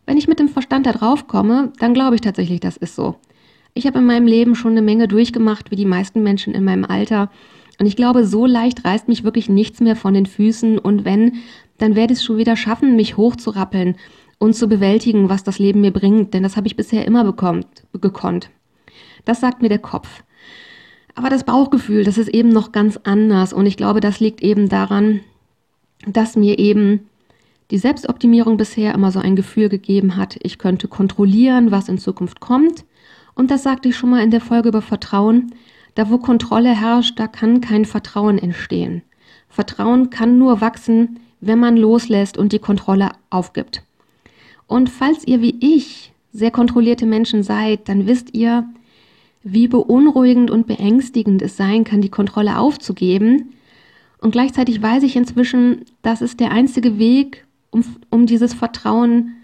Wenn 0.05 0.17
ich 0.17 0.29
mit 0.29 0.39
dem 0.39 0.47
Verstand 0.47 0.85
da 0.85 0.93
drauf 0.93 1.27
komme, 1.27 1.73
dann 1.79 1.93
glaube 1.93 2.15
ich 2.15 2.21
tatsächlich, 2.21 2.61
das 2.61 2.77
ist 2.77 2.95
so. 2.95 3.15
Ich 3.73 3.85
habe 3.85 3.99
in 3.99 4.05
meinem 4.05 4.25
Leben 4.25 4.55
schon 4.55 4.71
eine 4.71 4.81
Menge 4.81 5.07
durchgemacht, 5.07 5.69
wie 5.69 5.75
die 5.75 5.85
meisten 5.85 6.23
Menschen 6.23 6.53
in 6.53 6.63
meinem 6.63 6.85
Alter. 6.85 7.29
Und 7.77 7.85
ich 7.85 7.95
glaube, 7.95 8.25
so 8.25 8.45
leicht 8.45 8.85
reißt 8.85 9.07
mich 9.07 9.23
wirklich 9.23 9.49
nichts 9.49 9.81
mehr 9.81 9.95
von 9.95 10.13
den 10.13 10.25
Füßen. 10.25 10.79
Und 10.79 11.05
wenn, 11.05 11.35
dann 11.77 11.95
werde 11.95 12.13
ich 12.13 12.19
es 12.19 12.25
schon 12.25 12.37
wieder 12.37 12.55
schaffen, 12.55 12.95
mich 12.95 13.17
hochzurappeln 13.17 13.97
und 14.39 14.55
zu 14.55 14.67
bewältigen, 14.67 15.29
was 15.29 15.43
das 15.43 15.59
Leben 15.59 15.81
mir 15.81 15.91
bringt. 15.91 16.33
Denn 16.33 16.43
das 16.43 16.57
habe 16.57 16.67
ich 16.67 16.75
bisher 16.75 17.05
immer 17.05 17.23
bekommt, 17.23 17.67
gekonnt. 18.01 18.49
Das 19.25 19.41
sagt 19.41 19.61
mir 19.61 19.69
der 19.69 19.79
Kopf. 19.79 20.23
Aber 21.13 21.29
das 21.29 21.43
Bauchgefühl, 21.43 22.03
das 22.03 22.17
ist 22.17 22.29
eben 22.29 22.49
noch 22.49 22.71
ganz 22.71 22.97
anders. 23.03 23.53
Und 23.53 23.65
ich 23.65 23.77
glaube, 23.77 23.99
das 23.99 24.19
liegt 24.19 24.41
eben 24.41 24.69
daran, 24.69 25.19
dass 26.07 26.35
mir 26.35 26.57
eben 26.57 27.09
die 27.71 27.77
Selbstoptimierung 27.77 28.57
bisher 28.57 28.93
immer 28.93 29.11
so 29.11 29.19
ein 29.19 29.35
Gefühl 29.35 29.69
gegeben 29.69 30.15
hat, 30.15 30.37
ich 30.41 30.57
könnte 30.57 30.87
kontrollieren, 30.87 31.71
was 31.71 31.89
in 31.89 31.99
Zukunft 31.99 32.39
kommt. 32.39 32.85
Und 33.35 33.51
das 33.51 33.63
sagte 33.63 33.89
ich 33.89 33.97
schon 33.97 34.09
mal 34.09 34.23
in 34.23 34.31
der 34.31 34.41
Folge 34.41 34.69
über 34.69 34.81
Vertrauen. 34.81 35.53
Da 35.95 36.09
wo 36.09 36.17
Kontrolle 36.17 36.73
herrscht, 36.73 37.19
da 37.19 37.27
kann 37.27 37.61
kein 37.61 37.85
Vertrauen 37.85 38.37
entstehen. 38.39 39.01
Vertrauen 39.49 40.09
kann 40.09 40.37
nur 40.37 40.61
wachsen, 40.61 41.19
wenn 41.41 41.59
man 41.59 41.77
loslässt 41.77 42.37
und 42.37 42.53
die 42.53 42.59
Kontrolle 42.59 43.11
aufgibt. 43.29 43.83
Und 44.69 44.91
falls 44.91 45.25
ihr 45.25 45.41
wie 45.41 45.55
ich 45.59 46.13
sehr 46.31 46.51
kontrollierte 46.51 47.07
Menschen 47.07 47.41
seid, 47.41 47.89
dann 47.89 48.05
wisst 48.05 48.35
ihr, 48.35 48.69
wie 49.41 49.67
beunruhigend 49.67 50.51
und 50.51 50.67
beängstigend 50.67 51.41
es 51.41 51.57
sein 51.57 51.83
kann, 51.83 52.01
die 52.01 52.09
Kontrolle 52.09 52.59
aufzugeben. 52.59 53.49
Und 54.19 54.29
gleichzeitig 54.29 54.79
weiß 54.79 55.01
ich 55.01 55.15
inzwischen, 55.15 55.85
das 56.03 56.21
ist 56.21 56.39
der 56.39 56.51
einzige 56.51 56.99
Weg, 56.99 57.47
um, 57.71 57.83
um 58.11 58.27
dieses 58.27 58.53
Vertrauen 58.53 59.37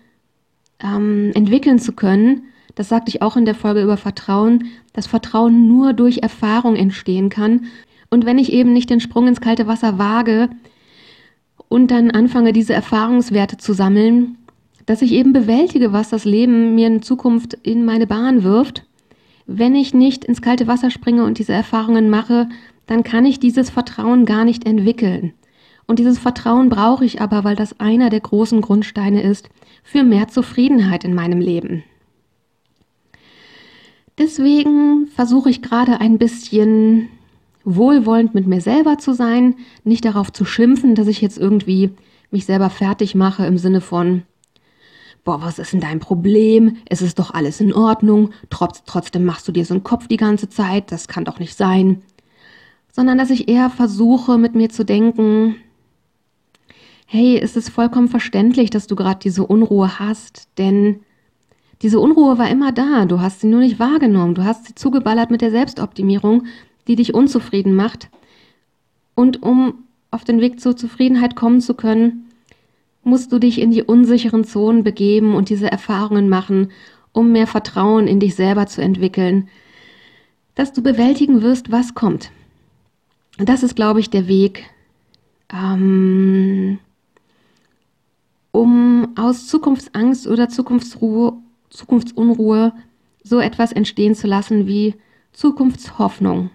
ähm, 0.79 1.31
entwickeln 1.33 1.79
zu 1.79 1.93
können. 1.93 2.43
Das 2.75 2.89
sagte 2.89 3.09
ich 3.09 3.23
auch 3.23 3.35
in 3.35 3.45
der 3.45 3.55
Folge 3.55 3.81
über 3.81 3.97
Vertrauen, 3.97 4.65
dass 4.93 5.07
Vertrauen 5.07 5.67
nur 5.67 5.93
durch 5.93 6.19
Erfahrung 6.19 6.75
entstehen 6.75 7.29
kann. 7.29 7.65
Und 8.11 8.27
wenn 8.27 8.37
ich 8.37 8.53
eben 8.53 8.73
nicht 8.73 8.91
den 8.91 8.99
Sprung 8.99 9.27
ins 9.27 9.41
kalte 9.41 9.65
Wasser 9.65 9.97
wage 9.97 10.49
und 11.67 11.89
dann 11.89 12.11
anfange, 12.11 12.53
diese 12.53 12.73
Erfahrungswerte 12.73 13.57
zu 13.57 13.73
sammeln, 13.73 14.37
dass 14.85 15.01
ich 15.01 15.11
eben 15.11 15.33
bewältige, 15.33 15.93
was 15.93 16.09
das 16.09 16.25
Leben 16.25 16.75
mir 16.75 16.87
in 16.87 17.01
Zukunft 17.01 17.53
in 17.63 17.85
meine 17.85 18.07
Bahn 18.07 18.43
wirft, 18.43 18.85
wenn 19.47 19.75
ich 19.75 19.93
nicht 19.93 20.25
ins 20.25 20.41
kalte 20.41 20.67
Wasser 20.67 20.91
springe 20.91 21.23
und 21.23 21.37
diese 21.37 21.53
Erfahrungen 21.53 22.09
mache, 22.09 22.49
dann 22.87 23.03
kann 23.03 23.25
ich 23.25 23.39
dieses 23.39 23.69
Vertrauen 23.69 24.25
gar 24.25 24.45
nicht 24.45 24.65
entwickeln. 24.65 25.33
Und 25.87 25.99
dieses 25.99 26.17
Vertrauen 26.17 26.69
brauche 26.69 27.05
ich 27.05 27.21
aber, 27.21 27.43
weil 27.43 27.55
das 27.55 27.79
einer 27.79 28.09
der 28.09 28.19
großen 28.19 28.61
Grundsteine 28.61 29.21
ist 29.21 29.49
für 29.83 30.03
mehr 30.03 30.27
Zufriedenheit 30.27 31.03
in 31.03 31.13
meinem 31.13 31.39
Leben. 31.39 31.83
Deswegen 34.17 35.07
versuche 35.07 35.49
ich 35.49 35.61
gerade 35.61 35.99
ein 35.99 36.17
bisschen 36.17 37.09
wohlwollend 37.65 38.33
mit 38.33 38.47
mir 38.47 38.61
selber 38.61 38.97
zu 38.97 39.13
sein, 39.13 39.55
nicht 39.83 40.05
darauf 40.05 40.31
zu 40.31 40.45
schimpfen, 40.45 40.95
dass 40.95 41.07
ich 41.07 41.21
jetzt 41.21 41.37
irgendwie 41.37 41.91
mich 42.31 42.45
selber 42.45 42.69
fertig 42.69 43.13
mache 43.13 43.45
im 43.45 43.57
Sinne 43.57 43.81
von, 43.81 44.23
boah, 45.25 45.41
was 45.41 45.59
ist 45.59 45.73
denn 45.73 45.81
dein 45.81 45.99
Problem? 45.99 46.77
Es 46.85 47.01
ist 47.01 47.19
doch 47.19 47.33
alles 47.33 47.59
in 47.59 47.73
Ordnung. 47.73 48.29
Trotz, 48.49 48.83
trotzdem 48.85 49.25
machst 49.25 49.45
du 49.47 49.51
dir 49.51 49.65
so 49.65 49.73
einen 49.73 49.83
Kopf 49.83 50.07
die 50.07 50.17
ganze 50.17 50.47
Zeit. 50.47 50.91
Das 50.91 51.09
kann 51.09 51.25
doch 51.25 51.39
nicht 51.39 51.57
sein. 51.57 52.03
Sondern 52.93 53.17
dass 53.17 53.31
ich 53.31 53.49
eher 53.49 53.69
versuche, 53.69 54.37
mit 54.37 54.55
mir 54.55 54.69
zu 54.69 54.85
denken, 54.85 55.55
hey, 57.07 57.37
es 57.37 57.57
ist 57.57 57.69
vollkommen 57.69 58.07
verständlich, 58.07 58.69
dass 58.69 58.87
du 58.87 58.95
gerade 58.95 59.19
diese 59.21 59.45
Unruhe 59.45 59.99
hast, 59.99 60.47
denn 60.57 61.01
diese 61.81 61.99
Unruhe 61.99 62.37
war 62.37 62.49
immer 62.49 62.71
da. 62.71 63.05
Du 63.05 63.19
hast 63.19 63.41
sie 63.41 63.47
nur 63.47 63.59
nicht 63.59 63.79
wahrgenommen. 63.79 64.35
Du 64.35 64.45
hast 64.45 64.65
sie 64.65 64.75
zugeballert 64.75 65.31
mit 65.31 65.41
der 65.41 65.51
Selbstoptimierung, 65.51 66.45
die 66.87 66.95
dich 66.95 67.13
unzufrieden 67.13 67.75
macht. 67.75 68.09
Und 69.15 69.43
um 69.43 69.85
auf 70.11 70.23
den 70.23 70.39
Weg 70.39 70.61
zur 70.61 70.77
Zufriedenheit 70.77 71.35
kommen 71.35 71.61
zu 71.61 71.73
können, 71.73 72.24
musst 73.05 73.31
du 73.31 73.39
dich 73.39 73.61
in 73.61 73.71
die 73.71 73.83
unsicheren 73.83 74.43
Zonen 74.43 74.83
begeben 74.83 75.35
und 75.35 75.49
diese 75.49 75.71
Erfahrungen 75.71 76.27
machen, 76.27 76.71
um 77.11 77.31
mehr 77.31 77.47
Vertrauen 77.47 78.07
in 78.07 78.19
dich 78.19 78.35
selber 78.35 78.67
zu 78.67 78.81
entwickeln, 78.81 79.47
dass 80.55 80.73
du 80.73 80.81
bewältigen 80.81 81.41
wirst, 81.41 81.71
was 81.71 81.93
kommt. 81.93 82.31
Das 83.37 83.63
ist, 83.63 83.75
glaube 83.75 83.99
ich, 83.99 84.09
der 84.09 84.27
Weg, 84.27 84.65
ähm, 85.53 86.79
um 88.51 89.09
aus 89.17 89.47
Zukunftsangst 89.47 90.27
oder 90.27 90.49
Zukunftsruhe, 90.49 91.33
Zukunftsunruhe 91.69 92.73
so 93.23 93.39
etwas 93.39 93.71
entstehen 93.71 94.15
zu 94.15 94.27
lassen 94.27 94.67
wie 94.67 94.95
Zukunftshoffnung. 95.33 96.49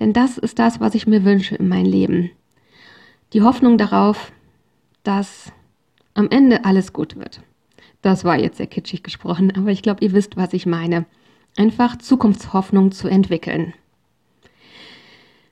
Denn 0.00 0.12
das 0.12 0.38
ist 0.38 0.58
das, 0.58 0.80
was 0.80 0.94
ich 0.94 1.06
mir 1.06 1.24
wünsche 1.24 1.54
in 1.54 1.68
meinem 1.68 1.86
Leben. 1.86 2.30
Die 3.32 3.42
Hoffnung 3.42 3.78
darauf, 3.78 4.32
dass 5.02 5.52
am 6.18 6.28
Ende 6.30 6.64
alles 6.64 6.92
gut 6.92 7.16
wird. 7.16 7.40
Das 8.02 8.24
war 8.24 8.38
jetzt 8.38 8.58
sehr 8.58 8.66
kitschig 8.66 9.02
gesprochen, 9.02 9.52
aber 9.56 9.70
ich 9.70 9.82
glaube, 9.82 10.04
ihr 10.04 10.12
wisst, 10.12 10.36
was 10.36 10.52
ich 10.52 10.66
meine. 10.66 11.06
Einfach 11.56 11.96
Zukunftshoffnung 11.96 12.92
zu 12.92 13.08
entwickeln. 13.08 13.72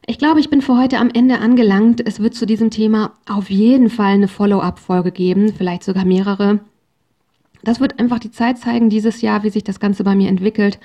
Ich 0.06 0.18
glaube, 0.18 0.38
ich 0.38 0.50
bin 0.50 0.62
für 0.62 0.76
heute 0.76 0.98
am 0.98 1.10
Ende 1.12 1.38
angelangt. 1.38 2.06
Es 2.06 2.20
wird 2.20 2.34
zu 2.34 2.46
diesem 2.46 2.70
Thema 2.70 3.14
auf 3.28 3.50
jeden 3.50 3.90
Fall 3.90 4.14
eine 4.14 4.28
Follow-up-Folge 4.28 5.10
geben, 5.10 5.52
vielleicht 5.52 5.82
sogar 5.82 6.04
mehrere. 6.04 6.60
Das 7.64 7.80
wird 7.80 7.98
einfach 7.98 8.20
die 8.20 8.30
Zeit 8.30 8.58
zeigen 8.58 8.90
dieses 8.90 9.22
Jahr, 9.22 9.42
wie 9.42 9.50
sich 9.50 9.64
das 9.64 9.80
Ganze 9.80 10.04
bei 10.04 10.14
mir 10.14 10.28
entwickelt. 10.28 10.78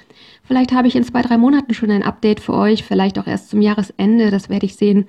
Vielleicht 0.43 0.71
habe 0.71 0.87
ich 0.87 0.95
in 0.95 1.03
zwei, 1.03 1.21
drei 1.21 1.37
Monaten 1.37 1.75
schon 1.75 1.91
ein 1.91 2.01
Update 2.01 2.39
für 2.39 2.53
euch, 2.53 2.83
vielleicht 2.83 3.19
auch 3.19 3.27
erst 3.27 3.51
zum 3.51 3.61
Jahresende, 3.61 4.31
das 4.31 4.49
werde 4.49 4.65
ich 4.65 4.75
sehen. 4.75 5.05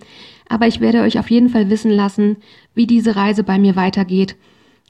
Aber 0.49 0.67
ich 0.67 0.81
werde 0.81 1.01
euch 1.01 1.19
auf 1.19 1.31
jeden 1.31 1.49
Fall 1.49 1.71
wissen 1.71 1.91
lassen, 1.91 2.37
wie 2.75 2.87
diese 2.87 3.17
Reise 3.17 3.45
bei 3.45 3.59
mir 3.59 3.77
weitergeht 3.77 4.37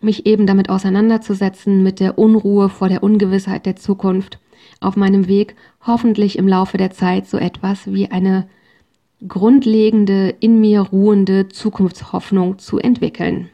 mich 0.03 0.27
eben 0.27 0.47
damit 0.47 0.69
auseinanderzusetzen, 0.69 1.83
mit 1.83 2.01
der 2.01 2.19
Unruhe 2.19 2.69
vor 2.69 2.89
der 2.89 3.03
Ungewissheit 3.03 3.67
der 3.67 3.77
Zukunft, 3.77 4.39
auf 4.81 4.97
meinem 4.97 5.29
Weg 5.29 5.55
hoffentlich 5.87 6.39
im 6.39 6.49
Laufe 6.49 6.77
der 6.77 6.91
Zeit 6.91 7.27
so 7.27 7.39
etwas 7.39 7.93
wie 7.93 8.11
eine 8.11 8.49
grundlegende, 9.27 10.35
in 10.41 10.61
mir 10.61 10.81
ruhende 10.81 11.49
Zukunftshoffnung 11.49 12.59
zu 12.59 12.79
entwickeln. 12.79 13.49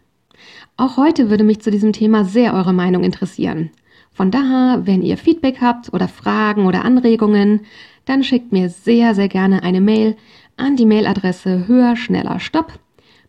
Auch 0.77 0.97
heute 0.97 1.31
würde 1.31 1.45
mich 1.45 1.61
zu 1.61 1.71
diesem 1.71 1.93
Thema 1.93 2.25
sehr 2.25 2.55
eure 2.55 2.73
Meinung 2.73 3.05
interessieren. 3.05 3.71
Von 4.11 4.31
daher, 4.31 4.87
wenn 4.87 5.03
ihr 5.03 5.17
Feedback 5.17 5.61
habt 5.61 5.93
oder 5.93 6.09
Fragen 6.09 6.67
oder 6.67 6.85
Anregungen, 6.85 7.61
dann 8.05 8.25
schickt 8.25 8.53
mir 8.53 8.69
sehr, 8.69 9.15
sehr 9.15 9.29
gerne 9.29 9.63
eine 9.63 9.81
Mail 9.81 10.17
an 10.57 10.77
die 10.77 10.87
Mailadresse 10.87 11.69
höher, 11.69 11.97
schneller, 11.97 12.41
stopp 12.41 12.79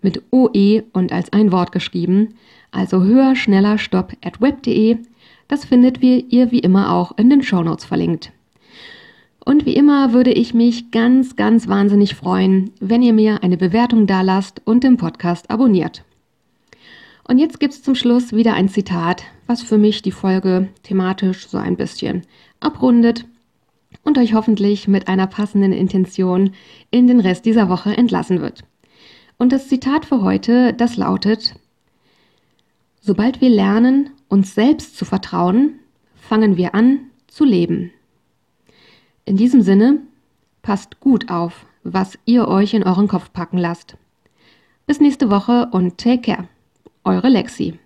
mit 0.02 0.24
OE 0.32 0.84
und 0.94 1.12
als 1.12 1.34
ein 1.34 1.52
Wort 1.52 1.72
geschrieben 1.72 2.36
also 2.72 3.04
höher, 3.04 3.36
schneller, 3.36 3.78
stopp 3.78 4.14
at 4.24 4.42
web.de. 4.42 4.98
Das 5.48 5.66
findet 5.66 6.02
ihr 6.04 6.52
wie 6.52 6.60
immer 6.60 6.94
auch 6.94 7.18
in 7.18 7.30
den 7.30 7.42
Shownotes 7.42 7.86
verlinkt. 7.86 8.32
Und 9.44 9.66
wie 9.66 9.74
immer 9.74 10.14
würde 10.14 10.32
ich 10.32 10.54
mich 10.54 10.92
ganz, 10.92 11.36
ganz 11.36 11.68
wahnsinnig 11.68 12.14
freuen, 12.14 12.72
wenn 12.80 13.02
ihr 13.02 13.14
mir 13.14 13.42
eine 13.42 13.58
Bewertung 13.58 14.06
dalasst 14.06 14.62
und 14.66 14.84
den 14.84 14.98
Podcast 14.98 15.50
abonniert. 15.50 16.04
Und 17.28 17.40
jetzt 17.40 17.60
gibt 17.60 17.74
es 17.74 17.82
zum 17.82 17.96
Schluss 17.96 18.34
wieder 18.34 18.54
ein 18.54 18.70
Zitat, 18.70 19.24
was 19.48 19.62
für 19.62 19.78
mich 19.78 20.02
die 20.02 20.12
Folge 20.12 20.68
thematisch 20.84 21.48
so 21.48 21.58
ein 21.58 21.78
bisschen 21.78 22.24
abrundet 22.60 23.26
und 24.04 24.18
euch 24.18 24.34
hoffentlich 24.34 24.88
mit 24.88 25.08
einer 25.08 25.28
passenden 25.28 25.72
Intention 25.72 26.52
in 26.92 27.08
den 27.08 27.20
Rest 27.20 27.46
dieser 27.46 27.70
Woche 27.70 27.96
entlassen 27.96 28.42
wird. 28.42 28.64
Und 29.39 29.52
das 29.52 29.69
Zitat 29.69 30.06
für 30.06 30.21
heute, 30.21 30.73
das 30.73 30.97
lautet, 30.97 31.56
Sobald 33.02 33.39
wir 33.39 33.49
lernen, 33.49 34.12
uns 34.28 34.54
selbst 34.54 34.97
zu 34.97 35.06
vertrauen, 35.06 35.80
fangen 36.15 36.58
wir 36.58 36.75
an 36.75 37.10
zu 37.28 37.45
leben. 37.45 37.91
In 39.25 39.38
diesem 39.38 39.62
Sinne, 39.62 40.02
passt 40.62 40.99
gut 40.99 41.32
auf, 41.32 41.65
was 41.84 42.19
ihr 42.25 42.47
euch 42.47 42.73
in 42.73 42.84
euren 42.84 43.08
Kopf 43.08 43.32
packen 43.32 43.58
lasst. 43.58 43.95
Bis 44.86 44.99
nächste 44.99 45.30
Woche 45.30 45.69
und 45.71 45.97
take 45.97 46.21
care. 46.34 46.47
Eure 47.06 47.30
Lexi. 47.30 47.80